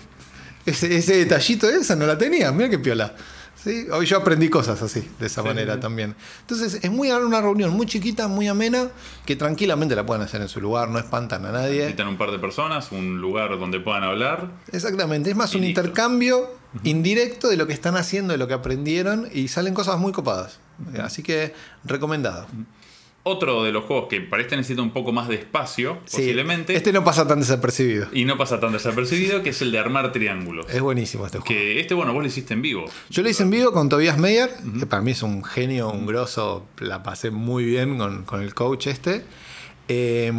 Ese, 0.66 0.96
ese 0.96 1.16
detallito 1.16 1.66
de 1.66 1.76
esa 1.78 1.94
no 1.96 2.06
la 2.06 2.16
tenía, 2.18 2.50
mira 2.52 2.68
qué 2.70 2.78
piola. 2.78 3.14
¿Sí? 3.62 3.86
Hoy 3.92 4.04
yo 4.04 4.18
aprendí 4.18 4.50
cosas 4.50 4.82
así, 4.82 5.08
de 5.18 5.26
esa 5.26 5.40
Sí, 5.40 5.48
manera 5.48 5.74
sí. 5.74 5.80
también. 5.80 6.14
Entonces 6.42 6.80
es 6.82 6.90
muy 6.90 7.10
una 7.10 7.40
reunión 7.40 7.70
muy 7.70 7.86
chiquita, 7.86 8.28
muy 8.28 8.46
amena, 8.46 8.88
que 9.24 9.36
tranquilamente 9.36 9.94
la 9.96 10.04
pueden 10.04 10.22
hacer 10.22 10.42
en 10.42 10.48
su 10.48 10.60
lugar, 10.60 10.90
no 10.90 10.98
espantan 10.98 11.46
a 11.46 11.52
nadie. 11.52 11.78
Necesitan 11.78 12.08
un 12.08 12.18
par 12.18 12.30
de 12.30 12.38
personas, 12.38 12.92
un 12.92 13.22
lugar 13.22 13.58
donde 13.58 13.80
puedan 13.80 14.02
hablar. 14.04 14.50
Exactamente, 14.70 15.30
es 15.30 15.36
más 15.36 15.54
un 15.54 15.62
listo. 15.62 15.80
intercambio 15.80 16.50
indirecto 16.82 17.48
de 17.48 17.56
lo 17.56 17.66
que 17.66 17.72
están 17.72 17.96
haciendo, 17.96 18.32
de 18.32 18.38
lo 18.38 18.48
que 18.48 18.54
aprendieron 18.54 19.28
y 19.32 19.48
salen 19.48 19.72
cosas 19.72 19.98
muy 19.98 20.12
copadas. 20.12 20.58
Así 21.02 21.22
que 21.22 21.54
recomendado. 21.84 22.46
Otro 23.26 23.64
de 23.64 23.72
los 23.72 23.84
juegos 23.84 24.08
que 24.10 24.20
para 24.20 24.42
este 24.42 24.54
necesita 24.56 24.82
un 24.82 24.90
poco 24.92 25.10
más 25.10 25.28
de 25.28 25.36
espacio, 25.36 25.98
Sí, 26.04 26.18
posiblemente, 26.18 26.76
Este 26.76 26.92
no 26.92 27.02
pasa 27.04 27.26
tan 27.26 27.40
desapercibido. 27.40 28.06
y 28.12 28.24
no 28.26 28.36
pasa 28.36 28.60
tan 28.60 28.72
desapercibido, 28.72 29.42
que 29.42 29.50
es 29.50 29.62
el 29.62 29.72
de 29.72 29.78
armar 29.78 30.12
triángulos. 30.12 30.66
Es 30.68 30.80
buenísimo 30.82 31.24
este 31.24 31.38
juego. 31.38 31.48
Que 31.48 31.80
este, 31.80 31.94
bueno, 31.94 32.12
vos 32.12 32.22
lo 32.22 32.28
hiciste 32.28 32.52
en 32.52 32.60
vivo. 32.60 32.84
Yo 33.08 33.22
lo 33.22 33.30
hice 33.30 33.42
en 33.42 33.50
vivo 33.50 33.72
con 33.72 33.88
Tobias 33.88 34.18
Meyer, 34.18 34.50
que 34.78 34.84
para 34.86 35.00
mí 35.02 35.12
es 35.12 35.22
un 35.22 35.42
genio, 35.42 35.90
un 35.90 36.04
grosso, 36.06 36.66
la 36.78 37.02
pasé 37.02 37.30
muy 37.30 37.64
bien 37.64 37.96
con, 37.96 38.24
con 38.24 38.42
el 38.42 38.52
coach 38.54 38.88
este. 38.88 39.24
eh, 39.88 40.30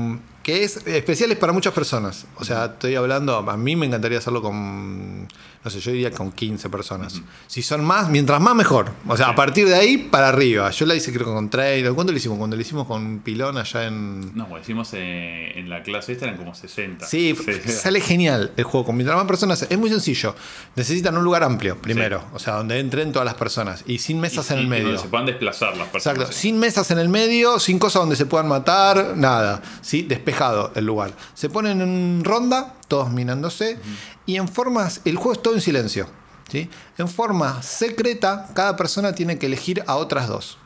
que 0.43 0.63
es 0.63 0.85
especial 0.85 1.35
para 1.37 1.53
muchas 1.53 1.73
personas. 1.73 2.27
O 2.35 2.45
sea, 2.45 2.65
estoy 2.65 2.93
hablando, 2.93 3.35
a 3.37 3.57
mí 3.57 3.75
me 3.75 3.87
encantaría 3.87 4.19
hacerlo 4.19 4.43
con, 4.43 5.27
no 5.65 5.71
sé, 5.71 5.79
yo 5.79 5.91
diría 5.91 6.11
con 6.11 6.31
15 6.31 6.69
personas. 6.69 7.21
Si 7.47 7.63
son 7.63 7.83
más, 7.83 8.07
mientras 8.09 8.39
más 8.39 8.53
mejor. 8.55 8.91
O 9.07 9.17
sea, 9.17 9.29
a 9.29 9.35
partir 9.35 9.67
de 9.67 9.73
ahí 9.75 9.97
para 9.97 10.29
arriba. 10.29 10.69
Yo 10.69 10.85
la 10.85 10.93
hice 10.93 11.11
creo 11.11 11.25
que 11.25 11.33
con 11.33 11.49
Trader. 11.49 11.91
¿Cuándo 11.93 12.11
lo 12.13 12.17
hicimos? 12.19 12.37
Cuando 12.37 12.55
lo 12.55 12.61
hicimos 12.61 12.85
con 12.85 13.19
Pilón 13.21 13.57
allá 13.57 13.87
en... 13.87 14.35
No, 14.37 14.47
lo 14.47 14.59
hicimos 14.59 14.89
eh, 14.93 15.53
en 15.55 15.67
la 15.69 15.81
clase 15.81 16.11
esta, 16.13 16.25
eran 16.25 16.37
como 16.37 16.53
60. 16.53 17.07
Sí, 17.07 17.35
sale 17.67 17.99
genial 17.99 18.51
el 18.55 18.63
juego. 18.63 18.85
Con 18.85 18.95
mientras 18.95 19.17
más 19.17 19.25
personas, 19.25 19.65
es 19.67 19.77
muy 19.79 19.89
sencillo. 19.89 20.35
Necesitan 20.75 21.17
un 21.17 21.23
lugar 21.23 21.43
amplio, 21.43 21.77
primero. 21.81 22.23
O 22.33 22.37
sea, 22.39 22.53
donde 22.57 22.79
entren 22.79 23.11
todas 23.11 23.25
las 23.25 23.33
personas. 23.35 23.83
Y 23.87 23.97
sin 23.97 24.19
mesas 24.19 24.51
Y- 24.51 24.53
en 24.53 24.59
el 24.59 24.67
medio. 24.67 24.85
donde 24.85 25.01
se 25.01 25.07
puedan 25.07 25.25
desplazar 25.25 25.75
las 25.75 25.87
personas. 25.89 26.17
Exacto, 26.19 26.31
sin 26.39 26.59
mesas 26.59 26.91
en 26.91 26.99
el 26.99 27.09
medio, 27.09 27.57
sin 27.59 27.79
cosas 27.79 28.03
donde 28.03 28.15
se 28.15 28.27
puedan 28.27 28.47
matar, 28.47 29.13
nada, 29.17 29.63
¿sí? 29.81 30.03
despejado 30.03 30.71
el 30.75 30.85
lugar. 30.85 31.11
Se 31.33 31.49
ponen 31.49 31.81
en 31.81 32.23
ronda, 32.23 32.75
todos 32.87 33.09
mirándose, 33.11 33.79
y 34.27 34.35
en 34.35 34.47
formas, 34.47 35.01
el 35.05 35.15
juego 35.15 35.33
es 35.33 35.41
todo 35.41 35.54
en 35.55 35.61
silencio. 35.61 36.07
¿sí? 36.51 36.69
En 36.97 37.07
forma 37.07 37.61
secreta, 37.63 38.49
cada 38.53 38.75
persona 38.75 39.13
tiene 39.15 39.37
que 39.39 39.47
elegir 39.47 39.83
a 39.87 39.95
otras 39.95 40.27
dos, 40.27 40.57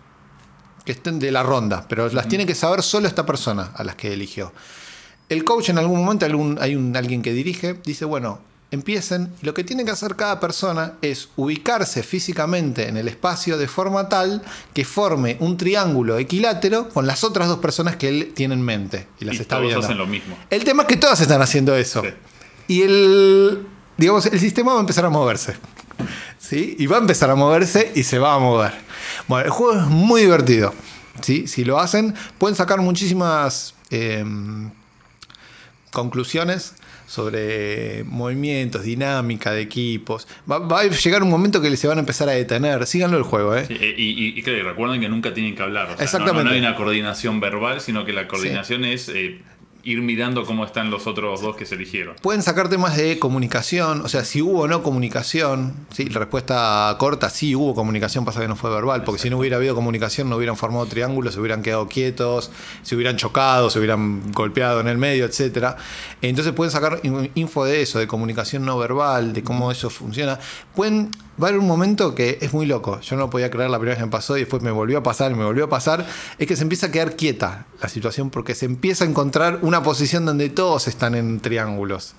que 0.86 0.92
estén 0.92 1.20
de 1.20 1.32
la 1.32 1.44
ronda, 1.44 1.86
pero 1.88 2.10
las 2.10 2.28
tiene 2.28 2.46
que 2.46 2.56
saber 2.56 2.84
solo 2.84 3.08
esta 3.08 3.26
persona 3.26 3.72
a 3.76 3.84
las 3.84 3.96
que 3.96 4.12
eligió. 4.14 4.52
El 5.30 5.44
coach 5.44 5.70
en 5.70 5.78
algún 5.78 6.04
momento, 6.04 6.26
algún- 6.26 6.58
hay 6.60 6.76
un, 6.76 6.96
alguien 6.98 7.22
que 7.22 7.32
dirige, 7.34 7.80
dice, 7.86 8.04
bueno, 8.06 8.42
empiecen 8.72 9.34
y 9.42 9.46
lo 9.48 9.54
que 9.56 9.64
tiene 9.64 9.84
que 9.86 9.90
hacer 9.92 10.16
cada 10.16 10.40
persona 10.40 10.94
es 11.02 11.30
ubicarse 11.38 12.04
físicamente 12.04 12.88
en 12.88 12.98
el 12.98 13.08
espacio 13.08 13.58
de 13.58 13.68
forma 13.68 14.10
tal 14.10 14.44
que 14.76 14.86
forme 14.86 15.38
un 15.40 15.58
triángulo 15.58 16.20
equilátero 16.20 16.90
con 16.90 17.08
las 17.08 17.24
otras 17.24 17.48
dos 17.48 17.58
personas 17.60 17.96
que 17.96 18.10
él 18.10 18.32
tiene 18.36 18.54
en 18.54 18.62
mente 18.62 19.08
y 19.20 19.26
las 19.26 19.36
Y 19.38 19.42
está 19.42 19.56
todos 19.56 19.68
viendo. 19.70 19.86
hacen 19.86 19.98
lo 19.98 20.06
mismo. 20.06 20.38
El 20.52 20.64
tema 20.64 20.84
es 20.84 20.88
que 20.88 20.98
todas 20.98 21.20
están 21.22 21.42
haciendo 21.42 21.76
eso. 21.76 22.04
Sí. 22.04 22.10
Y 22.68 22.82
el, 22.84 23.68
digamos, 24.00 24.26
el 24.26 24.40
sistema 24.40 24.72
va 24.72 24.78
a 24.80 24.82
empezar 24.82 25.06
a 25.06 25.10
moverse. 25.10 25.56
¿Sí? 26.40 26.76
Y 26.80 26.88
va 26.88 26.98
a 26.98 27.00
empezar 27.00 27.30
a 27.30 27.36
moverse 27.36 27.92
y 27.96 28.04
se 28.04 28.18
va 28.18 28.34
a 28.34 28.40
mover. 28.40 28.72
Bueno, 29.28 29.46
el 29.46 29.52
juego 29.52 29.80
es 29.80 29.88
muy 29.88 30.22
divertido. 30.22 30.74
¿sí? 31.22 31.48
Si 31.48 31.66
lo 31.66 31.80
hacen, 31.80 32.16
pueden 32.38 32.56
sacar 32.56 32.80
muchísimas 32.80 33.76
eh, 33.92 34.24
conclusiones 35.92 36.76
sobre 37.08 38.04
movimientos, 38.06 38.84
dinámica 38.84 39.52
de 39.52 39.62
equipos. 39.62 40.28
Va, 40.50 40.60
va 40.60 40.82
a 40.82 40.84
llegar 40.88 41.24
un 41.24 41.30
momento 41.30 41.60
que 41.62 41.76
se 41.76 41.88
van 41.88 41.98
a 41.98 42.02
empezar 42.02 42.30
a 42.30 42.34
detener. 42.34 42.86
Síganlo 42.86 43.18
el 43.18 43.24
juego, 43.24 43.56
¿eh? 43.56 43.66
Sí, 43.68 43.78
eh, 43.80 43.96
y, 43.98 44.42
recuerden 44.42 45.02
que 45.02 45.10
nunca 45.10 45.34
tienen 45.34 45.56
que 45.56 45.64
hablar. 45.64 45.86
o 45.86 45.88
sea, 45.90 45.98
no- 45.98 46.04
Exactamente. 46.04 46.44
No, 46.46 46.52
hay 46.52 46.60
una 46.60 46.76
coordinación 46.76 47.40
verbal, 47.40 47.82
sino 47.82 48.06
que 48.06 48.14
la 48.14 48.28
coordinación 48.28 48.86
es 48.86 49.10
eh, 49.10 49.42
ir 49.84 50.02
mirando 50.02 50.46
cómo 50.46 50.66
están 50.66 50.90
los 50.92 51.08
otros 51.08 51.42
dos 51.42 51.56
que 51.56 51.66
se 51.66 51.76
eligieron. 51.76 52.16
Pueden 52.22 52.44
sacar 52.44 52.68
temas 52.70 52.98
de 52.98 53.18
comunicación, 53.18 54.02
o 54.02 54.10
sea, 54.10 54.26
si 54.26 54.42
hubo 54.42 54.62
o 54.62 54.68
no 54.68 54.84
comunicación. 54.84 55.74
¿sí? 55.94 56.06
La 56.10 56.20
respuesta 56.20 56.96
corta, 57.00 57.30
sí 57.30 57.56
hubo 57.56 57.74
comunicación, 57.76 58.26
pasa 58.26 58.42
que 58.42 58.48
no 58.48 58.56
fue 58.56 58.70
verbal, 58.70 59.04
porque 59.04 59.22
si 59.22 59.30
no 59.30 59.38
hubiera 59.38 59.58
habido 59.58 59.76
comunicación 59.76 60.30
no 60.30 60.36
hubieran 60.36 60.58
formado 60.58 60.86
triángulos, 60.86 61.34
se 61.34 61.40
hubieran 61.40 61.62
quedado 61.64 61.88
quietos, 61.88 62.52
se 62.84 62.96
hubieran 62.96 63.16
chocado, 63.18 63.70
se 63.70 63.80
hubieran 63.80 64.34
golpeado 64.34 64.80
en 64.82 64.88
el 64.90 64.98
medio, 64.98 65.26
etc. 65.26 65.76
Entonces 66.22 66.54
pueden 66.54 66.72
sacar 66.72 67.00
in- 67.04 67.32
info 67.36 67.64
de 67.66 67.82
eso, 67.82 68.00
de 68.00 68.08
comunicación 68.08 68.66
no 68.66 68.78
verbal, 68.78 69.34
de 69.34 69.44
cómo 69.44 69.72
eso 69.72 69.90
funciona. 69.90 70.40
Pueden, 70.76 71.12
va 71.42 71.48
a 71.48 71.50
haber 71.50 71.60
un 71.60 71.68
momento 71.68 72.16
que 72.16 72.38
es 72.42 72.54
muy 72.54 72.66
loco, 72.66 73.00
yo 73.02 73.16
no 73.16 73.24
lo 73.24 73.30
podía 73.30 73.50
creer 73.50 73.70
la 73.70 73.78
primera 73.80 73.96
vez 73.96 74.00
que 74.02 74.06
me 74.06 74.12
pasó 74.12 74.36
y 74.38 74.42
después 74.42 74.62
me 74.62 74.72
volvió 74.72 74.98
a 74.98 75.04
pasar 75.04 75.32
y 75.32 75.36
me 75.36 75.46
volvió 75.46 75.66
a 75.66 75.70
pasar, 75.70 76.06
es 76.38 76.48
que 76.48 76.56
se 76.56 76.64
empieza 76.64 76.88
a 76.88 76.92
quedar 76.92 77.16
quieta 77.16 77.66
la 77.82 77.88
situación 77.90 78.30
porque 78.30 78.56
se 78.56 78.66
empieza 78.66 79.06
a 79.06 79.08
encontrar 79.08 79.60
una 79.62 79.82
posición 79.84 80.26
donde 80.26 80.50
todos 80.50 80.88
están 80.88 81.16
en 81.16 81.40
triángulos. 81.40 82.16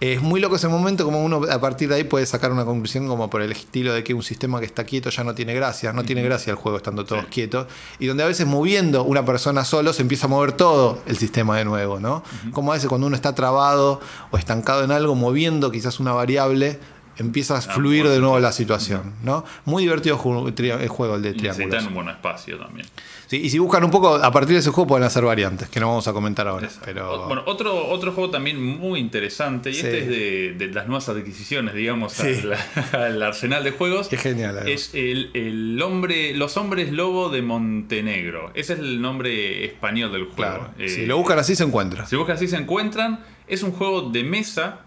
Es 0.00 0.22
muy 0.22 0.38
loco 0.40 0.54
ese 0.54 0.68
momento, 0.68 1.04
como 1.04 1.24
uno 1.24 1.40
a 1.50 1.60
partir 1.60 1.88
de 1.88 1.96
ahí 1.96 2.04
puede 2.04 2.24
sacar 2.24 2.52
una 2.52 2.64
conclusión 2.64 3.08
como 3.08 3.28
por 3.30 3.42
el 3.42 3.50
estilo 3.50 3.92
de 3.92 4.04
que 4.04 4.14
un 4.14 4.22
sistema 4.22 4.60
que 4.60 4.66
está 4.66 4.84
quieto 4.84 5.10
ya 5.10 5.24
no 5.24 5.34
tiene 5.34 5.54
gracia, 5.54 5.92
no 5.92 6.04
tiene 6.04 6.22
gracia 6.22 6.52
el 6.52 6.56
juego 6.56 6.76
estando 6.76 7.04
todos 7.04 7.24
Sí. 7.24 7.30
quietos, 7.32 7.66
y 7.98 8.06
donde 8.06 8.22
a 8.22 8.26
veces 8.28 8.46
moviendo 8.46 9.02
una 9.02 9.24
persona 9.24 9.64
solo 9.64 9.92
se 9.92 10.02
empieza 10.02 10.26
a 10.26 10.28
mover 10.28 10.52
todo 10.52 11.00
el 11.06 11.16
sistema 11.18 11.56
de 11.58 11.64
nuevo, 11.64 11.98
¿no? 11.98 12.22
Como 12.52 12.70
a 12.70 12.76
veces 12.76 12.88
cuando 12.88 13.08
uno 13.08 13.16
está 13.16 13.34
trabado 13.34 14.00
o 14.30 14.38
estancado 14.38 14.84
en 14.84 14.92
algo, 14.92 15.16
moviendo 15.16 15.72
quizás 15.72 15.98
una 15.98 16.12
variable, 16.12 16.78
empieza 17.18 17.58
a 17.58 17.60
fluir 17.60 18.04
por 18.04 18.12
de 18.12 18.20
nuevo 18.20 18.38
la 18.40 18.52
situación, 18.52 19.14
¿no? 19.22 19.44
Muy 19.64 19.82
divertido 19.82 20.14
el 20.16 20.88
juego, 20.88 21.16
el 21.16 21.22
de 21.22 21.30
Y 21.30 21.32
necesitan 21.32 21.54
triángulos. 21.54 21.86
un 21.86 21.94
buen 21.94 22.08
espacio 22.08 22.58
también. 22.58 22.86
Sí, 23.26 23.36
y 23.36 23.50
si 23.50 23.58
buscan 23.58 23.84
un 23.84 23.90
poco, 23.90 24.14
a 24.14 24.30
partir 24.32 24.54
de 24.54 24.60
ese 24.60 24.70
juego 24.70 24.86
pueden 24.88 25.04
hacer 25.04 25.22
variantes, 25.24 25.68
que 25.68 25.80
no 25.80 25.88
vamos 25.88 26.08
a 26.08 26.12
comentar 26.14 26.48
ahora, 26.48 26.68
pero... 26.84 27.26
Bueno, 27.26 27.42
otro, 27.46 27.88
otro 27.88 28.12
juego 28.12 28.30
también 28.30 28.62
muy 28.62 29.00
interesante, 29.00 29.70
y 29.70 29.74
Sí. 29.74 29.80
este 29.80 29.98
es 29.98 30.08
de, 30.08 30.54
de 30.66 30.72
las 30.72 30.86
nuevas 30.86 31.08
adquisiciones, 31.10 31.74
digamos, 31.74 32.12
Sí. 32.14 32.40
al, 32.42 32.56
al 33.00 33.22
arsenal 33.22 33.64
de 33.64 33.72
juegos. 33.72 34.08
Qué 34.08 34.16
genial, 34.16 34.56
además. 34.58 34.70
Es 34.72 34.94
el, 34.94 35.30
el 35.34 35.82
hombre, 35.82 36.34
los 36.34 36.56
hombres 36.56 36.90
lobo 36.92 37.28
de 37.28 37.42
Montenegro. 37.42 38.50
Ese 38.54 38.74
es 38.74 38.78
el 38.78 39.00
nombre 39.02 39.64
español 39.64 40.12
del 40.12 40.24
juego. 40.24 40.36
Claro, 40.36 40.70
Eh, 40.78 40.88
si 40.88 41.06
lo 41.06 41.16
buscan 41.18 41.38
así 41.38 41.54
se 41.56 41.64
encuentra. 41.64 42.06
Si 42.06 42.16
buscan 42.16 42.36
así 42.36 42.48
se 42.48 42.56
encuentran. 42.56 43.20
Es 43.46 43.62
un 43.62 43.72
juego 43.72 44.10
de 44.10 44.24
mesa. 44.24 44.80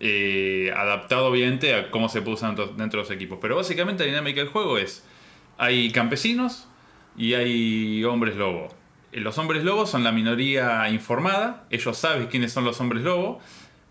Eh, 0.00 0.72
adaptado 0.76 1.26
obviamente 1.26 1.74
a 1.74 1.90
cómo 1.90 2.08
se 2.08 2.20
dentro, 2.20 2.66
dentro 2.68 3.00
de 3.00 3.08
los 3.08 3.10
equipos. 3.10 3.38
Pero 3.40 3.56
básicamente 3.56 4.04
la 4.04 4.10
dinámica 4.10 4.40
del 4.40 4.48
juego 4.48 4.78
es. 4.78 5.04
Hay 5.56 5.92
campesinos 5.92 6.68
y 7.16 7.34
hay 7.34 8.04
hombres 8.04 8.36
lobo. 8.36 8.74
Eh, 9.12 9.20
Los 9.20 9.38
hombres 9.38 9.64
lobos 9.64 9.90
son 9.90 10.04
la 10.04 10.12
minoría 10.12 10.88
informada. 10.90 11.66
Ellos 11.70 11.96
saben 11.96 12.26
quiénes 12.26 12.52
son 12.52 12.64
los 12.64 12.80
hombres 12.80 13.02
lobo. 13.02 13.40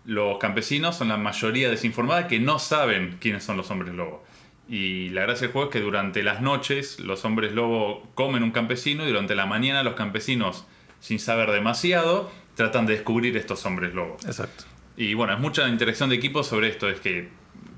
Los 0.04 0.38
campesinos 0.38 0.96
son 0.96 1.08
la 1.08 1.16
mayoría 1.16 1.70
desinformada 1.70 2.28
que 2.28 2.38
no 2.38 2.58
saben 2.58 3.16
quiénes 3.20 3.42
son 3.42 3.56
los 3.56 3.70
hombres 3.70 3.94
lobo. 3.94 4.22
Y 4.68 5.10
la 5.10 5.22
gracia 5.22 5.46
del 5.46 5.52
juego 5.52 5.68
es 5.68 5.72
que 5.72 5.80
durante 5.80 6.22
las 6.22 6.40
noches 6.40 7.00
los 7.00 7.24
hombres 7.24 7.52
lobo 7.52 8.02
comen 8.14 8.42
un 8.42 8.50
campesino 8.50 9.04
y 9.04 9.08
durante 9.08 9.34
la 9.34 9.46
mañana 9.46 9.82
los 9.82 9.94
campesinos, 9.94 10.66
sin 11.00 11.18
saber 11.18 11.50
demasiado, 11.50 12.30
tratan 12.54 12.86
de 12.86 12.94
descubrir 12.94 13.36
estos 13.36 13.64
hombres 13.66 13.94
lobo. 13.94 14.16
Exacto. 14.26 14.64
Y 14.96 15.14
bueno, 15.14 15.34
es 15.34 15.40
mucha 15.40 15.68
interacción 15.68 16.10
de 16.10 16.16
equipo 16.16 16.42
sobre 16.44 16.68
esto. 16.68 16.88
Es 16.88 17.00
que 17.00 17.28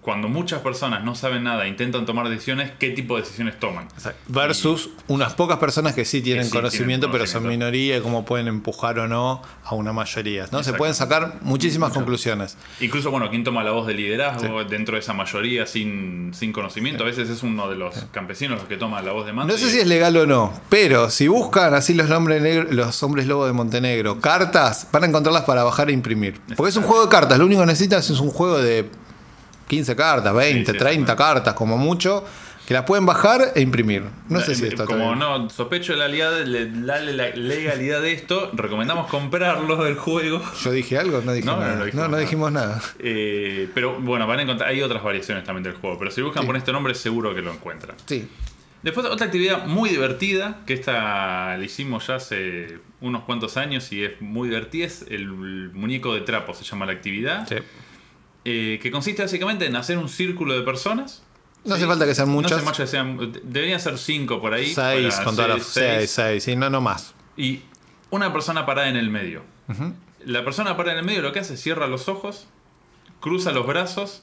cuando 0.07 0.29
muchas 0.29 0.61
personas 0.61 1.03
no 1.03 1.17
saben 1.17 1.43
nada 1.43 1.65
e 1.65 1.69
intentan 1.69 2.07
tomar 2.07 2.29
decisiones, 2.29 2.71
¿qué 2.79 2.91
tipo 2.91 3.17
de 3.17 3.23
decisiones 3.23 3.59
toman? 3.59 3.89
Versus 4.29 4.91
unas 5.09 5.35
pocas 5.35 5.59
personas 5.59 5.97
que 5.97 6.05
sí 6.05 6.23
tienen 6.23 6.45
Que 6.45 6.51
sí 6.51 6.57
conocimiento, 6.57 7.09
tienen 7.09 7.27
pero 7.27 7.27
son 7.27 7.49
minoría 7.49 7.97
y 7.97 8.01
cómo 8.01 8.25
pueden 8.25 8.47
empujar 8.47 9.01
o 9.01 9.09
no 9.09 9.43
a 9.65 9.75
una 9.75 9.93
mayoría. 9.93 10.47
¿no? 10.53 10.63
Se 10.63 10.75
pueden 10.75 10.95
sacar 10.95 11.39
muchísimas 11.41 11.93
conclusiones. 11.93 12.57
Incluso, 12.79 13.11
bueno, 13.11 13.29
quién 13.31 13.43
toma 13.43 13.65
la 13.65 13.73
voz 13.73 13.89
de 13.89 13.95
liderazgo 13.95 14.63
dentro 14.63 14.95
de 14.95 15.01
esa 15.01 15.13
mayoría 15.13 15.67
sin, 15.67 16.31
sin 16.33 16.53
conocimiento. 16.53 17.03
A 17.03 17.07
veces 17.07 17.29
es 17.29 17.43
uno 17.43 17.69
de 17.69 17.75
los 17.75 17.97
campesinos 18.13 18.61
los 18.61 18.69
que 18.69 18.77
toma 18.77 19.03
la 19.03 19.11
voz 19.11 19.27
de 19.27 19.33
mando. 19.33 19.55
No 19.55 19.59
sé 19.59 19.67
y- 19.67 19.71
si 19.71 19.81
es 19.81 19.89
legal 19.89 20.17
o 20.19 20.25
no, 20.25 20.53
pero 20.69 21.11
si 21.11 21.27
buscan 21.27 21.75
así 21.75 21.95
los, 21.95 22.09
nombres 22.09 22.41
negros, 22.41 22.73
los 22.73 23.03
hombres 23.03 23.27
lobo 23.27 23.45
de 23.45 23.53
Montenegro, 23.53 24.21
cartas, 24.21 24.87
van 24.93 25.03
a 25.03 25.07
encontrarlas 25.09 25.43
para 25.43 25.65
bajar 25.65 25.91
e 25.91 25.93
imprimir. 25.93 26.41
Porque 26.57 26.71
es 26.71 26.77
un 26.77 26.85
juego 26.85 27.03
de 27.03 27.11
cartas, 27.11 27.41
lo 27.41 27.47
único 27.47 27.63
que 27.63 27.67
necesitas 27.67 28.09
es 28.09 28.21
un 28.21 28.31
juego 28.31 28.59
de 28.59 28.89
15 29.69 29.97
cartas, 29.97 30.35
20, 30.35 30.65
Sí, 30.67 30.73
sí, 30.73 30.79
30 30.79 31.13
sí. 31.13 31.19
cartas, 31.19 31.55
como 31.55 31.77
mucho, 31.77 32.25
que 32.67 32.75
las 32.75 32.83
pueden 32.85 33.07
bajar 33.07 33.53
e 33.55 33.61
imprimir. 33.61 34.03
No 34.29 34.41
sé 34.41 34.53
Eh, 34.53 34.55
si 34.57 34.63
esto 34.65 34.83
está 34.83 34.87
Como 34.87 35.07
bien. 35.09 35.19
no 35.21 35.49
sospecho 35.51 35.95
la 35.95 36.09
legalidad, 36.09 38.03
de 38.03 38.13
esto, 38.13 38.51
recomendamos 38.55 39.09
comprarlo 39.09 39.77
del 39.85 39.97
juego. 39.97 40.43
Yo 40.63 40.73
dije 40.73 40.99
algo, 40.99 41.21
no 41.25 41.33
dije 41.33 41.47
No, 41.47 41.57
no, 41.57 41.61
nada. 41.61 41.75
no 41.75 41.79
No, 41.79 41.85
dijimos 41.87 42.03
no 42.05 42.09
nada. 42.11 42.21
dijimos 42.23 42.53
nada. 42.53 42.83
Eh, 42.99 43.69
pero 43.75 44.01
bueno, 44.01 44.27
van 44.27 44.41
a 44.41 44.43
encontrar. 44.43 44.71
Hay 44.71 44.83
otras 44.83 45.03
variaciones 45.03 45.45
también 45.45 45.63
del 45.65 45.75
juego. 45.75 45.99
Pero 45.99 46.11
si 46.11 46.23
buscan 46.23 46.43
Sí. 46.43 46.47
por 46.47 46.57
este 46.57 46.73
nombre, 46.73 46.95
seguro 46.95 47.35
que 47.35 47.43
lo 47.43 47.53
encuentran. 47.53 47.97
Sí. 48.07 48.29
Después, 48.83 49.07
otra 49.07 49.27
actividad 49.27 49.67
muy 49.67 49.91
divertida, 49.91 50.59
que 50.67 50.75
esta 50.75 51.57
la 51.57 51.65
hicimos 51.65 52.07
ya 52.07 52.17
hace 52.17 52.79
unos 53.01 53.25
cuantos 53.25 53.57
años 53.57 53.91
y 53.93 54.05
es 54.05 54.21
muy 54.21 54.49
divertida, 54.49 54.87
es 54.87 55.05
el 55.11 55.29
muñeco 55.29 56.15
de 56.15 56.21
trapo, 56.21 56.55
se 56.55 56.65
llama 56.65 56.87
la 56.87 56.93
actividad. 56.93 57.47
sí. 57.49 57.57
Eh, 58.49 58.79
que 58.81 58.93
consiste 58.93 59.23
básicamente 59.23 59.67
en 59.67 59.75
hacer 59.75 59.99
un 59.99 60.09
círculo 60.09 60.55
de 60.55 60.63
personas. 60.63 61.25
No 61.65 61.75
hace 61.75 61.85
falta 61.85 62.07
que 62.07 62.15
sean 62.15 62.29
No 62.29 62.35
muchas. 62.35 62.53
hace 62.53 62.65
falta 62.65 62.83
que 62.85 62.87
sean. 62.87 63.33
Deberían 63.43 63.81
ser 63.81 63.99
cinco 63.99 64.41
por 64.41 64.55
ahí. 64.55 64.73
Seis, 64.73 65.15
para 65.15 65.25
con 65.25 65.35
todas 65.35 65.51
las. 65.51 65.67
Seis, 65.67 66.11
seis, 66.13 66.45
sí, 66.45 66.55
no, 66.55 66.71
no 66.71 66.81
más. 66.81 67.15
Y 67.37 67.63
una 68.11 68.33
persona 68.33 68.65
parada 68.65 68.89
en 68.89 68.97
el 68.97 69.11
medio. 69.11 69.43
La 70.25 70.45
persona 70.45 70.77
parada 70.77 70.93
en 70.93 70.99
el 71.01 71.05
medio 71.05 71.23
lo 71.23 71.33
que 71.33 71.41
hace 71.41 71.55
es 71.55 71.61
cierra 71.61 71.89
los 71.89 72.09
ojos, 72.09 72.47
cruza 73.21 73.51
los 73.51 73.67
brazos 73.67 74.23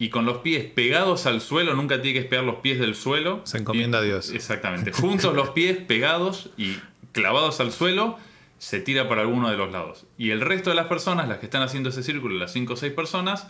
y 0.00 0.08
con 0.08 0.26
los 0.26 0.38
pies 0.38 0.64
pegados 0.64 1.26
al 1.26 1.40
suelo, 1.40 1.74
nunca 1.74 2.02
tiene 2.02 2.14
que 2.14 2.20
despegar 2.22 2.44
los 2.44 2.56
pies 2.56 2.80
del 2.80 2.96
suelo. 2.96 3.40
Se 3.44 3.58
encomienda 3.58 3.98
a 3.98 4.02
Dios. 4.02 4.30
Exactamente. 4.30 4.90
Juntos 4.90 5.32
los 5.36 5.50
pies 5.50 5.76
pegados 5.76 6.50
y 6.56 6.76
clavados 7.12 7.60
al 7.60 7.70
suelo, 7.70 8.18
se 8.58 8.80
tira 8.80 9.08
para 9.08 9.22
alguno 9.22 9.50
de 9.50 9.56
los 9.56 9.70
lados. 9.72 10.06
Y 10.18 10.30
el 10.30 10.40
resto 10.40 10.70
de 10.70 10.76
las 10.76 10.86
personas, 10.86 11.28
las 11.28 11.38
que 11.38 11.46
están 11.46 11.62
haciendo 11.62 11.90
ese 11.90 12.02
círculo, 12.02 12.34
las 12.36 12.52
5 12.52 12.72
o 12.72 12.76
6 12.76 12.92
personas, 12.92 13.46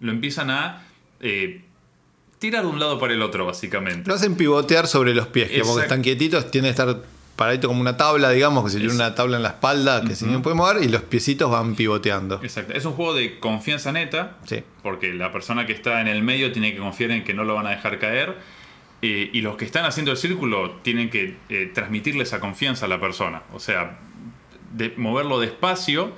lo 0.00 0.10
empiezan 0.12 0.50
a 0.50 0.82
eh, 1.20 1.62
tirar 2.38 2.62
de 2.64 2.68
un 2.70 2.80
lado 2.80 2.98
para 2.98 3.14
el 3.14 3.22
otro, 3.22 3.46
básicamente. 3.46 4.08
Lo 4.08 4.14
hacen 4.14 4.34
pivotear 4.36 4.86
sobre 4.86 5.14
los 5.14 5.28
pies, 5.28 5.48
que 5.50 5.60
como 5.60 5.74
que 5.74 5.82
Exacto. 5.82 5.94
están 5.94 6.02
quietitos, 6.02 6.50
tiene 6.50 6.66
que 6.68 6.70
estar 6.70 7.02
paradito 7.36 7.68
como 7.68 7.80
una 7.80 7.96
tabla, 7.96 8.30
digamos, 8.30 8.64
que 8.64 8.70
si 8.70 8.78
tiene 8.78 8.92
una 8.94 9.14
tabla 9.14 9.36
en 9.38 9.42
la 9.42 9.48
espalda, 9.50 10.02
que 10.04 10.14
si 10.14 10.26
bien 10.26 10.42
puede 10.42 10.54
mover, 10.54 10.82
y 10.82 10.88
los 10.88 11.02
piecitos 11.02 11.50
van 11.50 11.74
pivoteando. 11.74 12.40
Exacto. 12.42 12.74
Es 12.74 12.84
un 12.84 12.92
juego 12.92 13.14
de 13.14 13.38
confianza 13.38 13.90
neta, 13.92 14.36
Sí. 14.44 14.62
porque 14.82 15.14
la 15.14 15.32
persona 15.32 15.64
que 15.66 15.72
está 15.72 16.00
en 16.02 16.08
el 16.08 16.22
medio 16.22 16.52
tiene 16.52 16.72
que 16.72 16.78
confiar 16.78 17.10
en 17.12 17.24
que 17.24 17.32
no 17.32 17.44
lo 17.44 17.54
van 17.54 17.66
a 17.66 17.70
dejar 17.70 17.98
caer. 17.98 18.36
eh, 19.04 19.30
y 19.32 19.40
los 19.40 19.56
que 19.56 19.64
están 19.64 19.84
haciendo 19.84 20.12
el 20.12 20.16
círculo 20.16 20.76
tienen 20.82 21.10
que 21.10 21.34
eh, 21.48 21.68
transmitirle 21.74 22.22
esa 22.22 22.38
confianza 22.38 22.86
a 22.86 22.88
la 22.88 23.00
persona. 23.00 23.42
O 23.52 23.58
sea, 23.58 23.98
de 24.72 24.94
moverlo 24.96 25.40
despacio 25.40 26.12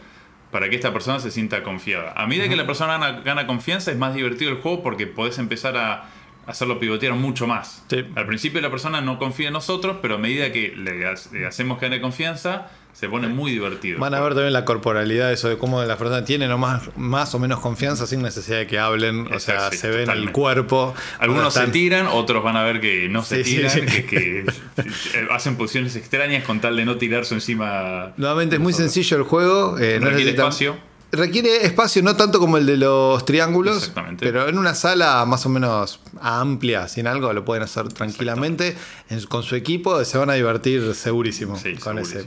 para 0.51 0.71
que 0.71 0.77
esta 0.77 0.93
persona 0.93 1.19
se 1.19 1.31
sienta 1.31 1.63
confiada. 1.63 2.13
A 2.13 2.27
medida 2.27 2.49
que 2.49 2.57
la 2.57 2.67
persona 2.67 2.99
gana, 2.99 3.21
gana 3.23 3.47
confianza 3.47 3.91
es 3.91 3.99
más 3.99 4.15
divertido 4.15 4.51
el 4.51 4.59
juego 4.59 4.83
porque 4.83 5.07
podés 5.07 5.39
empezar 5.39 5.77
a 5.77 6.05
hacerlo 6.47 6.79
pivotear 6.79 7.15
mucho 7.15 7.47
más. 7.47 7.85
Sí. 7.89 8.05
Al 8.15 8.27
principio 8.27 8.61
la 8.61 8.71
persona 8.71 9.01
no 9.01 9.19
confía 9.19 9.49
en 9.49 9.55
nosotros, 9.55 9.99
pero 10.01 10.15
a 10.15 10.19
medida 10.19 10.53
que 10.53 10.75
le 10.77 11.47
hacemos 11.47 11.79
que 11.79 11.87
gane 11.87 12.01
confianza, 12.01 12.71
se 12.95 13.09
pone 13.09 13.29
muy 13.29 13.51
divertido. 13.51 13.99
Van 13.99 14.15
a 14.15 14.21
ver 14.21 14.35
también 14.35 14.53
la 14.53 14.65
corporalidad, 14.65 15.33
eso 15.33 15.49
de 15.49 15.59
cómo 15.59 15.83
las 15.83 15.97
personas 15.99 16.25
tienen 16.25 16.51
o 16.53 16.57
más, 16.59 16.83
más 16.97 17.35
o 17.35 17.39
menos 17.39 17.61
confianza 17.61 18.07
sin 18.07 18.23
necesidad 18.23 18.59
de 18.59 18.67
que 18.67 18.79
hablen. 18.79 19.33
O 19.35 19.41
sea, 19.41 19.71
sí, 19.71 19.77
se 19.77 19.89
ve 19.91 20.05
en 20.05 20.11
el 20.11 20.33
cuerpo. 20.33 20.95
Algunos 21.19 21.49
Están- 21.49 21.67
se 21.67 21.73
tiran, 21.73 22.07
otros 22.07 22.43
van 22.43 22.57
a 22.57 22.63
ver 22.63 22.81
que 22.81 23.09
no 23.09 23.23
se 23.23 23.43
Sí, 23.45 23.57
tiran, 23.57 23.71
sí. 23.71 23.81
Que, 23.83 24.05
que, 24.07 24.39
eh, 24.41 25.27
hacen 25.31 25.57
posiciones 25.57 25.97
extrañas 25.97 26.45
con 26.45 26.61
tal 26.61 26.77
de 26.77 26.85
no 26.85 26.97
tirarse 26.97 27.35
encima. 27.35 28.13
Nuevamente 28.17 28.57
es 28.57 28.61
muy 28.61 28.73
Nosotros. 28.73 28.93
sencillo 28.93 29.17
el 29.19 29.23
juego. 29.25 29.79
eh, 29.79 29.99
no 30.01 30.07
Requiere 30.11 30.33
necesitan- 30.33 30.49
espacio. 30.49 30.94
Requiere 31.17 31.65
espacio 31.65 32.03
no 32.03 32.17
tanto 32.17 32.39
como 32.39 32.57
el 32.57 32.67
de 32.67 32.77
los 32.77 33.25
triángulos, 33.25 33.79
Exactamente. 33.79 34.25
pero 34.25 34.49
en 34.49 34.59
una 34.59 34.75
sala 34.75 35.25
más 35.25 35.45
o 35.47 35.49
menos 35.49 36.01
amplia, 36.21 36.89
sin 36.89 37.07
algo, 37.07 37.33
lo 37.33 37.45
pueden 37.45 37.63
hacer 37.63 37.89
tranquilamente 37.93 38.77
en 39.11 39.23
con 39.25 39.43
su 39.43 39.57
equipo, 39.57 40.05
se 40.05 40.19
van 40.19 40.31
a 40.31 40.35
divertir 40.35 40.95
segurísimo 40.95 41.59
Sí, 41.59 41.75
con 41.77 41.99
ese. 41.99 42.27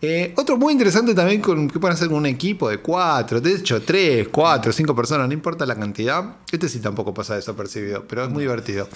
Eh, 0.00 0.32
otro 0.36 0.56
muy 0.56 0.72
interesante 0.72 1.12
también 1.12 1.40
con, 1.40 1.68
que 1.68 1.80
pueden 1.80 1.94
hacer 1.94 2.06
con 2.06 2.18
un 2.18 2.26
equipo 2.26 2.68
de 2.68 2.78
cuatro, 2.78 3.40
de 3.40 3.54
hecho 3.54 3.82
tres, 3.82 4.28
cuatro, 4.28 4.72
cinco 4.72 4.94
personas, 4.94 5.26
no 5.26 5.34
importa 5.34 5.66
la 5.66 5.74
cantidad. 5.74 6.36
Este 6.52 6.68
sí 6.68 6.78
tampoco 6.78 7.12
pasa 7.12 7.34
desapercibido, 7.34 8.04
pero 8.06 8.24
es 8.24 8.30
muy 8.30 8.44
divertido. 8.44 8.88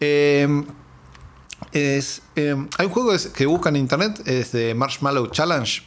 Eh, 0.00 0.64
es, 1.72 2.22
eh, 2.36 2.56
hay 2.78 2.86
un 2.86 2.92
juego 2.92 3.12
que 3.34 3.46
buscan 3.46 3.76
en 3.76 3.82
internet, 3.82 4.22
es 4.26 4.52
de 4.52 4.74
Marshmallow 4.74 5.26
Challenge. 5.28 5.82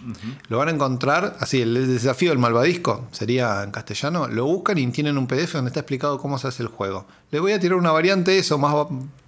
Lo 0.47 0.57
van 0.59 0.67
a 0.67 0.71
encontrar, 0.71 1.37
así, 1.39 1.61
el 1.61 1.87
desafío 1.87 2.29
del 2.29 2.39
malvadisco 2.39 3.07
sería 3.11 3.63
en 3.63 3.71
castellano. 3.71 4.27
Lo 4.27 4.45
buscan 4.45 4.77
y 4.77 4.87
tienen 4.87 5.17
un 5.17 5.27
PDF 5.27 5.53
donde 5.53 5.69
está 5.69 5.79
explicado 5.79 6.19
cómo 6.19 6.37
se 6.37 6.47
hace 6.47 6.61
el 6.61 6.69
juego. 6.69 7.07
Les 7.31 7.41
voy 7.41 7.53
a 7.53 7.59
tirar 7.59 7.77
una 7.77 7.91
variante, 7.91 8.37
eso 8.37 8.57
más 8.57 8.75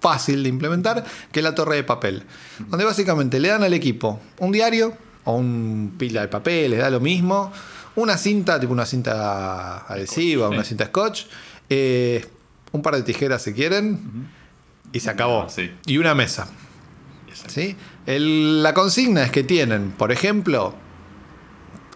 fácil 0.00 0.42
de 0.42 0.48
implementar, 0.48 1.04
que 1.32 1.40
es 1.40 1.44
la 1.44 1.54
torre 1.54 1.76
de 1.76 1.84
papel. 1.84 2.24
Donde 2.68 2.84
básicamente 2.84 3.40
le 3.40 3.48
dan 3.48 3.62
al 3.62 3.74
equipo 3.74 4.20
un 4.38 4.52
diario 4.52 4.96
o 5.24 5.34
un 5.36 5.94
pila 5.98 6.20
de 6.20 6.28
papel, 6.28 6.72
le 6.72 6.76
da 6.76 6.90
lo 6.90 7.00
mismo. 7.00 7.50
Una 7.96 8.16
cinta, 8.16 8.60
tipo 8.60 8.72
una 8.72 8.86
cinta 8.86 9.86
adhesiva, 9.86 10.48
una 10.48 10.64
cinta 10.64 10.86
scotch. 10.86 11.24
eh, 11.68 12.24
un 12.72 12.82
par 12.82 12.96
de 12.96 13.02
tijeras 13.02 13.42
si 13.42 13.54
quieren. 13.54 14.28
Y 14.94 15.00
se 15.00 15.10
acabó. 15.10 15.46
Sí. 15.50 15.70
Y 15.86 15.98
una 15.98 16.14
mesa. 16.14 16.48
¿sí? 17.48 17.76
El- 18.06 18.62
la 18.62 18.72
consigna 18.72 19.22
es 19.24 19.30
que 19.30 19.42
tienen, 19.42 19.90
por 19.90 20.10
ejemplo, 20.12 20.74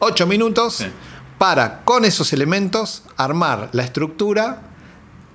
8 0.00 0.26
minutos 0.26 0.74
Sí. 0.74 0.86
para, 1.38 1.84
con 1.84 2.04
esos 2.04 2.32
elementos, 2.34 3.04
armar 3.16 3.70
la 3.72 3.84
estructura 3.84 4.62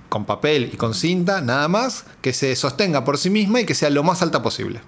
con 0.10 0.26
papel 0.26 0.70
y 0.72 0.78
con 0.78 0.94
cinta, 0.94 1.42
nada 1.42 1.68
más, 1.68 2.06
que 2.22 2.34
se 2.34 2.56
sostenga 2.56 3.04
por 3.04 3.18
sí 3.18 3.30
misma 3.32 3.62
y 3.62 3.66
que 3.66 3.74
sea 3.74 3.90
lo 3.90 4.04
más 4.04 4.22
alta 4.22 4.44
posible. 4.44 4.82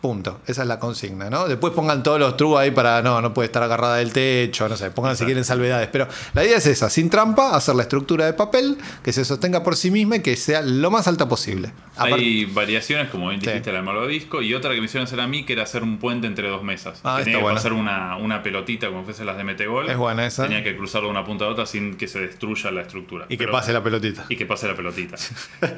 Punto. 0.00 0.40
Esa 0.46 0.62
es 0.62 0.68
la 0.68 0.78
consigna, 0.78 1.28
¿no? 1.28 1.48
Después 1.48 1.72
pongan 1.74 2.04
todos 2.04 2.20
los 2.20 2.36
trucos 2.36 2.60
ahí 2.60 2.70
para, 2.70 3.02
no, 3.02 3.20
no 3.20 3.34
puede 3.34 3.46
estar 3.46 3.64
agarrada 3.64 3.96
del 3.96 4.12
techo, 4.12 4.68
no 4.68 4.76
sé, 4.76 4.92
pongan 4.92 5.16
si 5.16 5.24
quieren 5.24 5.44
salvedades. 5.44 5.88
Pero 5.90 6.06
la 6.34 6.44
idea 6.44 6.58
es 6.58 6.66
esa, 6.66 6.88
sin 6.88 7.10
trampa, 7.10 7.56
hacer 7.56 7.74
la 7.74 7.82
estructura 7.82 8.24
de 8.24 8.32
papel, 8.32 8.78
que 9.02 9.12
se 9.12 9.24
sostenga 9.24 9.64
por 9.64 9.74
sí 9.74 9.90
misma 9.90 10.16
y 10.16 10.20
que 10.20 10.36
sea 10.36 10.62
lo 10.62 10.92
más 10.92 11.08
alta 11.08 11.28
posible. 11.28 11.72
Hay 11.96 12.44
variaciones, 12.44 13.08
como 13.10 13.28
bien 13.30 13.40
Sí. 13.40 13.48
dijiste, 13.48 13.72
la 13.72 13.78
del 13.78 13.86
malvadisco, 13.86 14.40
y 14.40 14.54
otra 14.54 14.72
que 14.72 14.78
me 14.78 14.84
hicieron 14.84 15.06
hacer 15.08 15.18
a 15.20 15.26
mí, 15.26 15.44
que 15.44 15.54
era 15.54 15.64
hacer 15.64 15.82
un 15.82 15.98
puente 15.98 16.28
entre 16.28 16.48
dos 16.48 16.62
mesas. 16.62 17.00
Ah, 17.02 17.16
que 17.18 17.24
tenía 17.24 17.38
que 17.38 17.42
buena. 17.42 17.58
hacer 17.58 17.72
una, 17.72 18.16
una 18.18 18.40
pelotita, 18.44 18.86
como 18.86 19.02
fuesen 19.04 19.26
las 19.26 19.36
de 19.36 19.42
Metegol. 19.42 19.90
Es 19.90 19.96
buena 19.96 20.24
esa. 20.26 20.44
Tenía 20.44 20.62
que 20.62 20.76
cruzarlo 20.76 21.08
de 21.08 21.12
una 21.12 21.24
punta 21.24 21.44
a 21.46 21.48
otra 21.48 21.66
sin 21.66 21.96
que 21.96 22.06
se 22.06 22.20
destruya 22.20 22.70
la 22.70 22.82
estructura. 22.82 23.26
y 23.28 23.36
que 23.36 23.48
pase 23.48 23.72
la 23.72 23.82
pelotita. 23.82 24.26
Y 24.28 24.36
que 24.36 24.46
pase 24.46 24.68
la 24.68 24.76
pelotita. 24.76 25.16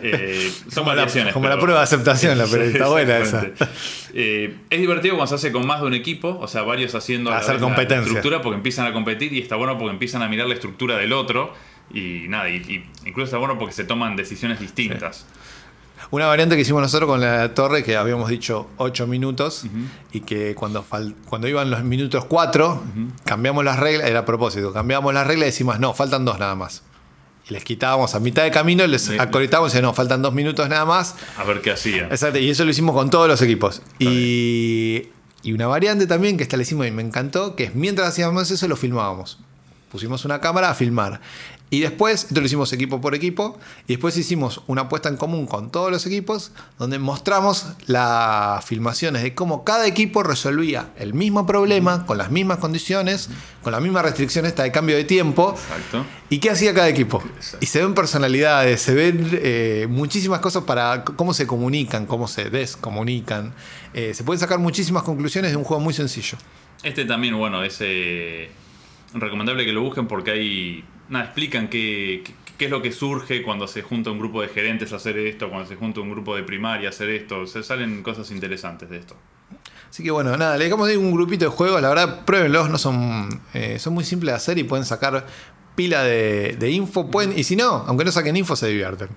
Eh, 0.03 0.51
son 0.69 0.85
Como 0.85 0.91
la- 0.91 0.97
variaciones. 0.97 1.33
como 1.33 1.49
la 1.49 1.59
prueba 1.59 1.79
de 1.79 1.85
aceptación, 1.85 2.37
la 2.37 2.45
pelotita. 2.51 2.77
Está 2.79 2.89
buena 2.89 3.19
esa. 3.19 3.47
Eh, 4.15 4.57
es 4.71 4.81
divertido 4.81 5.17
cuando 5.17 5.29
se 5.29 5.35
hace 5.37 5.53
con 5.53 5.67
más 5.67 5.81
de 5.81 5.87
un 5.87 5.95
equipo, 5.95 6.39
o 6.41 6.49
sea, 6.49 6.63
varios 6.63 6.95
haciendo 6.95 7.31
a 7.33 7.39
Hacer 7.39 7.57
la 7.57 7.61
competencia. 7.61 8.07
estructura 8.07 8.43
porque 8.43 8.57
empiezan 8.57 8.87
a 8.87 8.93
competir 8.93 9.33
y 9.33 9.41
está 9.41 9.57
bueno 9.57 9.79
porque 9.79 9.93
empiezan 9.93 10.23
a 10.23 10.29
mirar 10.29 10.47
la 10.49 10.55
estructura 10.55 10.97
del 10.97 11.13
otro. 11.13 11.53
Y 11.93 12.27
nada, 12.29 12.49
y, 12.49 12.57
y 12.57 13.09
incluso 13.09 13.25
está 13.25 13.39
bueno 13.39 13.59
porque 13.59 13.75
se 13.75 13.85
toman 13.85 14.17
decisiones 14.17 14.61
distintas. 14.61 15.27
Una 16.11 16.27
variante 16.27 16.57
que 16.57 16.63
hicimos 16.63 16.83
nosotros 16.83 17.09
con 17.09 17.21
la 17.21 17.55
torre, 17.55 17.85
que 17.85 17.97
habíamos 17.97 18.29
dicho 18.29 18.69
8 18.79 19.07
minutos, 19.07 19.65
y 20.13 20.21
que 20.21 20.55
cuando, 20.55 20.85
cuando 21.27 21.47
iban 21.47 21.71
los 21.71 21.85
minutos 21.85 22.25
4, 22.25 22.83
cambiamos 23.25 23.65
las 23.65 23.79
reglas, 23.79 24.09
era 24.09 24.21
a 24.21 24.25
propósito, 24.25 24.73
cambiamos 24.73 25.15
las 25.15 25.27
reglas 25.27 25.45
y 25.49 25.51
decimos, 25.51 25.79
no, 25.79 25.95
faltan 25.95 26.25
dos 26.25 26.39
nada 26.39 26.55
más. 26.55 26.83
Les 27.51 27.65
quitábamos 27.65 28.15
a 28.15 28.21
mitad 28.21 28.45
de 28.45 28.51
camino, 28.51 28.87
les 28.87 29.03
Sí. 29.03 29.19
y 29.73 29.73
decíamos, 29.73 29.83
no, 29.83 29.93
faltan 29.93 30.23
dos 30.23 30.33
minutos 30.33 30.69
nada 30.69 30.85
más. 30.85 31.17
A 31.37 31.45
ver 31.45 31.61
qué 31.61 31.73
hacían. 31.73 32.07
Exacto, 32.07 32.39
y 32.39 32.49
eso 32.49 32.65
lo 32.65 32.71
hicimos 32.71 32.95
con 32.95 33.11
todos 33.11 33.29
los 33.29 33.43
equipos. 33.43 33.83
Y, 33.99 35.09
y 35.43 35.53
una 35.53 35.67
variante 35.67 36.07
también 36.07 36.37
que 36.37 36.45
esta 36.45 36.57
la 36.57 36.63
hicimos 36.63 36.87
y 36.87 36.91
me 36.91 37.03
encantó, 37.03 37.57
que 37.57 37.65
es 37.65 37.75
mientras 37.75 38.09
hacíamos 38.09 38.51
eso 38.51 38.69
lo 38.69 38.77
filmábamos. 38.77 39.39
Pusimos 39.91 40.25
una 40.25 40.41
cámara 40.41 40.71
a 40.71 40.75
filmar. 40.75 41.21
Y 41.73 41.81
después, 41.81 42.25
esto 42.25 42.41
lo 42.41 42.47
hicimos 42.47 42.73
equipo 42.73 43.01
por 43.01 43.15
equipo, 43.15 43.57
y 43.87 43.93
después 43.93 44.17
hicimos 44.17 44.61
una 44.67 44.89
puesta 44.89 45.09
en 45.09 45.17
común 45.17 45.47
con 45.47 45.71
todos 45.71 45.93
los 45.93 46.05
equipos, 46.05 46.51
donde 46.81 46.99
mostramos 46.99 47.67
las 47.87 48.65
filmaciones 48.65 49.23
de 49.23 49.37
cómo 49.37 49.63
cada 49.63 49.87
equipo 49.87 50.25
resolvía 50.25 50.91
el 50.97 51.15
mismo 51.15 51.47
problema, 51.47 52.07
con 52.07 52.19
las 52.19 52.33
mismas 52.33 52.59
condiciones, 52.59 53.31
con 53.63 53.71
la 53.71 53.79
misma 53.79 54.03
restricción 54.03 54.47
esta 54.47 54.65
de 54.65 54.73
cambio 54.73 54.97
de 54.97 55.05
tiempo, 55.05 55.55
Exacto. 55.57 56.05
¿Y 56.29 56.39
qué 56.39 56.51
hacía 56.51 56.75
cada 56.75 56.89
equipo? 56.89 57.23
Exacto. 57.37 57.59
Y 57.61 57.67
se 57.67 57.81
ven 57.83 57.95
personalidades, 57.95 58.83
se 58.83 58.95
ven 58.95 59.29
eh, 59.33 59.87
muchísimas 59.89 60.41
cosas 60.41 60.65
para 60.65 61.05
cómo 61.05 61.35
se 61.35 61.47
comunican, 61.47 62.07
cómo 62.07 62.27
se 62.27 62.51
descomunican. 62.51 63.53
Eh, 63.95 64.13
se 64.15 64.25
pueden 64.25 64.41
sacar 64.41 64.59
muchísimas 64.59 65.05
conclusiones 65.05 65.53
de 65.53 65.57
un 65.57 65.65
juego 65.65 65.81
muy 65.81 65.95
sencillo. 65.95 66.37
Este 66.83 67.05
también, 67.05 67.37
bueno, 67.39 67.63
es 67.63 67.79
eh, 67.81 68.51
recomendable 69.15 69.65
que 69.65 69.73
lo 69.73 69.83
busquen 69.83 70.07
porque 70.07 70.31
hay. 70.31 70.85
Nada, 71.09 71.27
explican 71.27 71.69
qué, 71.69 72.23
es 72.59 72.71
lo 72.71 72.83
que 72.83 72.93
surge 72.93 73.43
cuando 73.43 73.67
se 73.67 73.83
junta 73.83 74.11
un 74.11 74.19
grupo 74.19 74.43
de 74.43 74.49
gerentes 74.49 74.93
a 74.93 74.97
hacer 74.97 75.19
esto, 75.19 75.49
cuando 75.49 75.69
se 75.69 75.77
junta 75.77 76.01
un 76.01 76.11
grupo 76.11 76.37
de 76.37 76.43
primaria 76.43 76.89
a 76.89 76.91
hacer 76.91 77.11
esto. 77.11 77.47
Se 77.47 77.63
salen 77.63 78.03
cosas 78.03 78.31
interesantes 78.31 78.89
de 78.91 78.99
esto. 78.99 79.17
Así 79.89 80.05
que 80.05 80.13
bueno, 80.13 80.37
nada, 80.37 80.57
le 80.57 80.65
dejamos 80.65 80.89
un 80.91 81.11
grupito 81.11 81.47
de 81.47 81.51
juegos, 81.51 81.83
la 81.83 81.89
verdad, 81.89 82.25
pruébenlos, 82.25 82.71
no 82.71 82.79
son, 82.79 83.41
eh, 83.55 83.81
son 83.81 83.95
muy 83.95 84.05
simples 84.05 84.33
de 84.33 84.37
hacer 84.37 84.59
y 84.59 84.63
pueden 84.63 84.85
sacar 84.85 85.27
pila 85.75 86.05
de, 86.05 86.57
de 86.57 86.71
info. 86.71 87.11
Pueden, 87.11 87.37
y 87.37 87.43
si 87.43 87.57
no, 87.57 87.85
aunque 87.89 88.05
no 88.05 88.13
saquen 88.13 88.37
info, 88.37 88.55
se 88.55 88.69
divierten. 88.69 89.09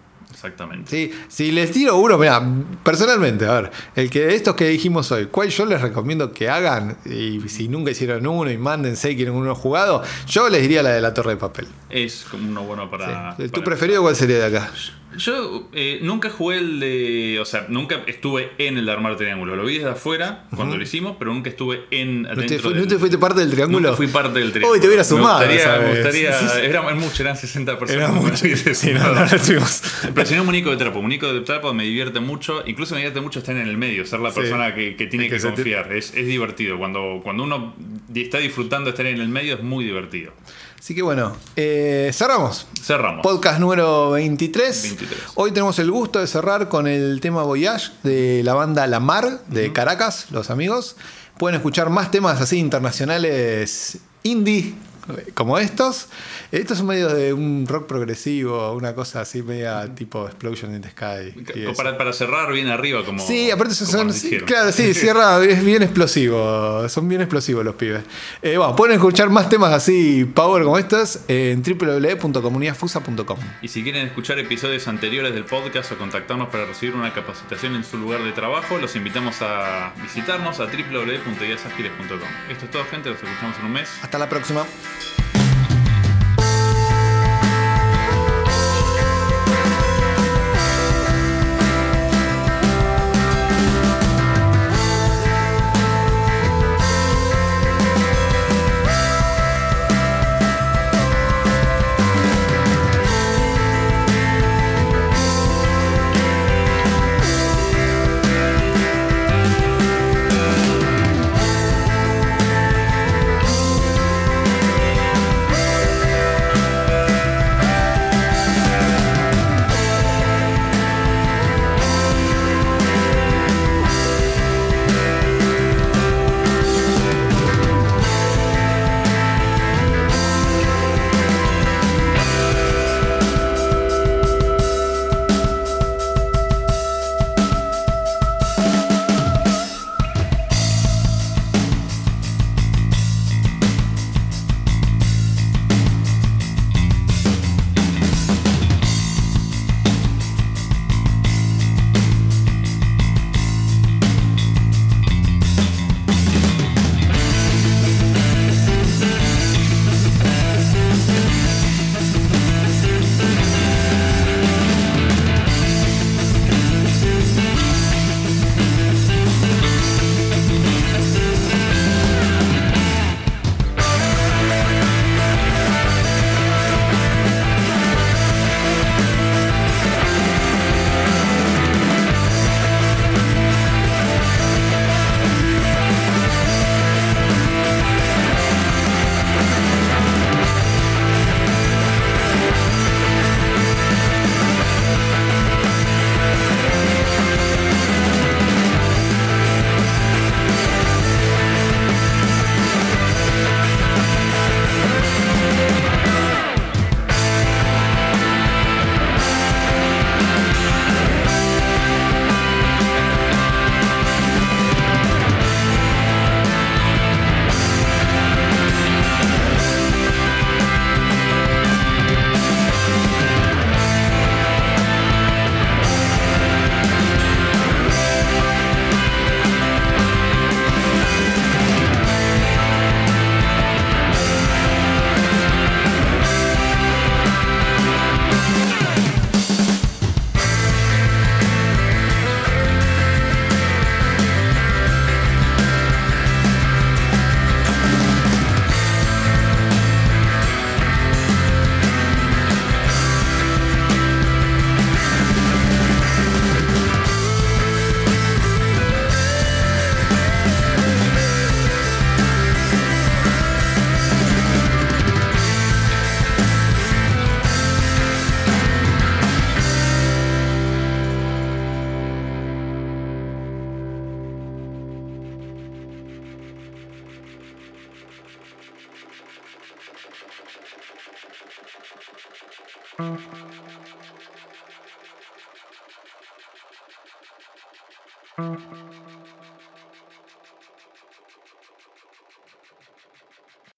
Exactamente. 0.43 0.91
Sí, 0.91 1.11
si 1.29 1.51
les 1.53 1.71
tiro 1.71 1.95
uno, 1.97 2.17
mira, 2.17 2.41
personalmente, 2.83 3.45
a 3.45 3.61
ver, 3.61 3.71
el 3.95 4.09
que 4.09 4.25
de 4.25 4.35
estos 4.35 4.55
que 4.55 4.67
dijimos 4.67 5.09
hoy, 5.13 5.27
¿cuál 5.27 5.47
yo 5.47 5.65
les 5.65 5.79
recomiendo 5.81 6.33
que 6.33 6.49
hagan? 6.49 6.97
Y 7.05 7.39
si 7.47 7.69
nunca 7.69 7.91
hicieron 7.91 8.27
uno 8.27 8.51
y 8.51 8.57
mándense 8.57 9.11
y 9.11 9.15
quieren 9.15 9.35
uno 9.35 9.55
jugado, 9.55 10.03
yo 10.27 10.49
les 10.49 10.61
diría 10.61 10.83
la 10.83 10.89
de 10.89 10.99
la 10.99 11.13
torre 11.13 11.31
de 11.31 11.37
papel. 11.37 11.67
Es 11.89 12.25
como 12.29 12.45
uno 12.49 12.63
bueno 12.63 12.91
para. 12.91 13.37
Sí. 13.37 13.43
¿Tu 13.43 13.51
para- 13.51 13.63
preferido 13.63 14.01
cuál 14.01 14.17
sería 14.17 14.37
de 14.49 14.57
acá? 14.57 14.69
Yo 15.17 15.69
eh, 15.73 15.99
nunca 16.01 16.29
jugué 16.29 16.57
el 16.57 16.79
de. 16.79 17.37
O 17.39 17.45
sea, 17.45 17.65
nunca 17.69 18.01
estuve 18.07 18.51
en 18.57 18.77
el 18.77 18.85
de 18.85 18.91
armar 18.91 19.15
triángulo. 19.17 19.55
Lo 19.55 19.65
vi 19.65 19.77
desde 19.77 19.91
afuera 19.91 20.45
cuando 20.55 20.77
lo 20.77 20.83
hicimos, 20.83 21.15
pero 21.17 21.33
nunca 21.33 21.49
estuve 21.49 21.83
en. 21.91 22.23
¿No 22.23 22.35
te, 22.35 22.57
no 22.59 22.87
te 22.87 22.97
fuiste 22.97 23.17
parte 23.17 23.39
del 23.41 23.51
triángulo? 23.51 23.95
Fui 23.95 24.07
parte 24.07 24.39
del 24.39 24.51
triángulo. 24.51 24.73
Uy, 24.75 24.79
te 24.81 24.87
hubiera 24.87 25.03
sumado, 25.03 25.39
Me 25.47 25.53
gustaría, 25.53 25.79
me 25.81 25.89
gustaría 25.89 26.29
eran 26.63 26.99
mucho, 26.99 27.23
eran 27.23 27.37
60 27.37 27.79
personas. 27.79 28.09
Era 28.09 28.19
mucho. 28.19 28.45
Sí, 28.73 28.91
no, 28.93 29.13
no, 29.13 29.25
no 29.25 30.43
muñeco 30.43 30.71
de 30.71 30.77
trapo. 30.77 31.01
Muñeco 31.01 31.31
de 31.33 31.41
trapo 31.41 31.73
me 31.73 31.83
divierte 31.83 32.19
mucho. 32.19 32.63
Incluso 32.65 32.95
me 32.95 33.01
divierte 33.01 33.21
mucho 33.21 33.39
estar 33.39 33.55
en 33.55 33.67
el 33.67 33.77
medio, 33.77 34.05
ser 34.05 34.19
la 34.19 34.31
Sí. 34.31 34.39
persona 34.39 34.73
que, 34.73 34.95
que 34.95 35.07
tiene 35.07 35.27
Es 35.27 35.31
que 35.33 35.37
que, 35.37 35.53
confiar. 35.55 35.93
Es, 35.93 36.13
es 36.15 36.25
divertido. 36.25 36.77
Cuando, 36.77 37.19
cuando 37.23 37.43
uno 37.43 37.75
está 38.21 38.37
disfrutando 38.37 38.91
estar 38.91 39.05
en 39.05 39.19
el 39.19 39.29
medio, 39.29 39.55
es 39.55 39.63
muy 39.63 39.85
divertido. 39.85 40.31
Así 40.79 40.93
que 40.93 41.01
bueno, 41.01 41.35
eh, 41.55 42.11
cerramos. 42.13 42.67
Cerramos. 42.81 43.23
Podcast 43.23 43.59
número 43.59 44.11
23. 44.11 44.81
23. 44.83 45.21
Hoy 45.35 45.51
tenemos 45.51 45.79
el 45.79 45.89
gusto 45.89 46.19
de 46.19 46.27
cerrar 46.27 46.67
con 46.67 46.87
el 46.87 47.21
tema 47.21 47.43
Voyage 47.43 47.91
de 48.03 48.43
la 48.43 48.53
banda 48.53 48.85
La 48.87 48.99
Mar 48.99 49.45
de 49.47 49.71
Caracas, 49.71 50.27
los 50.31 50.49
amigos. 50.49 50.97
Pueden 51.37 51.55
escuchar 51.55 51.89
más 51.89 52.11
temas 52.11 52.41
así 52.41 52.59
internacionales 52.59 53.97
indie 54.23 54.75
como 55.33 55.57
estos. 55.57 56.07
Estos 56.51 56.77
son 56.77 56.87
medio 56.87 57.09
de 57.09 57.33
un 57.33 57.65
rock 57.67 57.87
progresivo, 57.87 58.73
una 58.73 58.93
cosa 58.93 59.21
así 59.21 59.41
media 59.41 59.93
tipo 59.93 60.25
Explosion 60.27 60.73
in 60.75 60.81
the 60.81 60.89
Sky. 60.89 61.73
Para, 61.75 61.97
para 61.97 62.13
cerrar 62.13 62.51
bien 62.51 62.67
arriba, 62.67 63.03
como. 63.03 63.25
Sí, 63.25 63.51
aparte 63.51 63.73
son, 63.73 64.13
sí, 64.13 64.37
claro, 64.39 64.71
sí, 64.71 64.93
cierra, 64.93 65.43
es 65.43 65.63
bien 65.63 65.83
explosivo, 65.83 66.87
son 66.89 67.07
bien 67.07 67.21
explosivos 67.21 67.63
los 67.65 67.75
pibes. 67.75 68.03
Eh, 68.41 68.57
bueno, 68.57 68.75
pueden 68.75 68.95
escuchar 68.95 69.29
más 69.29 69.49
temas 69.49 69.73
así, 69.73 70.25
power 70.25 70.63
como 70.63 70.77
estos, 70.77 71.19
en 71.27 71.63
www.comunidadfusa.com. 71.63 73.39
Y 73.61 73.67
si 73.67 73.83
quieren 73.83 74.07
escuchar 74.07 74.39
episodios 74.39 74.87
anteriores 74.87 75.33
del 75.33 75.45
podcast 75.45 75.91
o 75.91 75.97
contactarnos 75.97 76.49
para 76.49 76.65
recibir 76.65 76.95
una 76.95 77.13
capacitación 77.13 77.75
en 77.75 77.83
su 77.83 77.97
lugar 77.97 78.23
de 78.23 78.31
trabajo, 78.31 78.77
los 78.77 78.95
invitamos 78.95 79.41
a 79.41 79.93
visitarnos 80.01 80.59
a 80.59 80.65
www.ideasagiles.com. 80.65 82.19
Esto 82.49 82.65
es 82.65 82.71
todo, 82.71 82.85
gente. 82.85 83.09
Los 83.09 83.21
escuchamos 83.21 83.57
en 83.59 83.65
un 83.65 83.73
mes. 83.73 83.89
Hasta 84.01 84.17
la 84.17 84.29
próxima. 84.29 84.65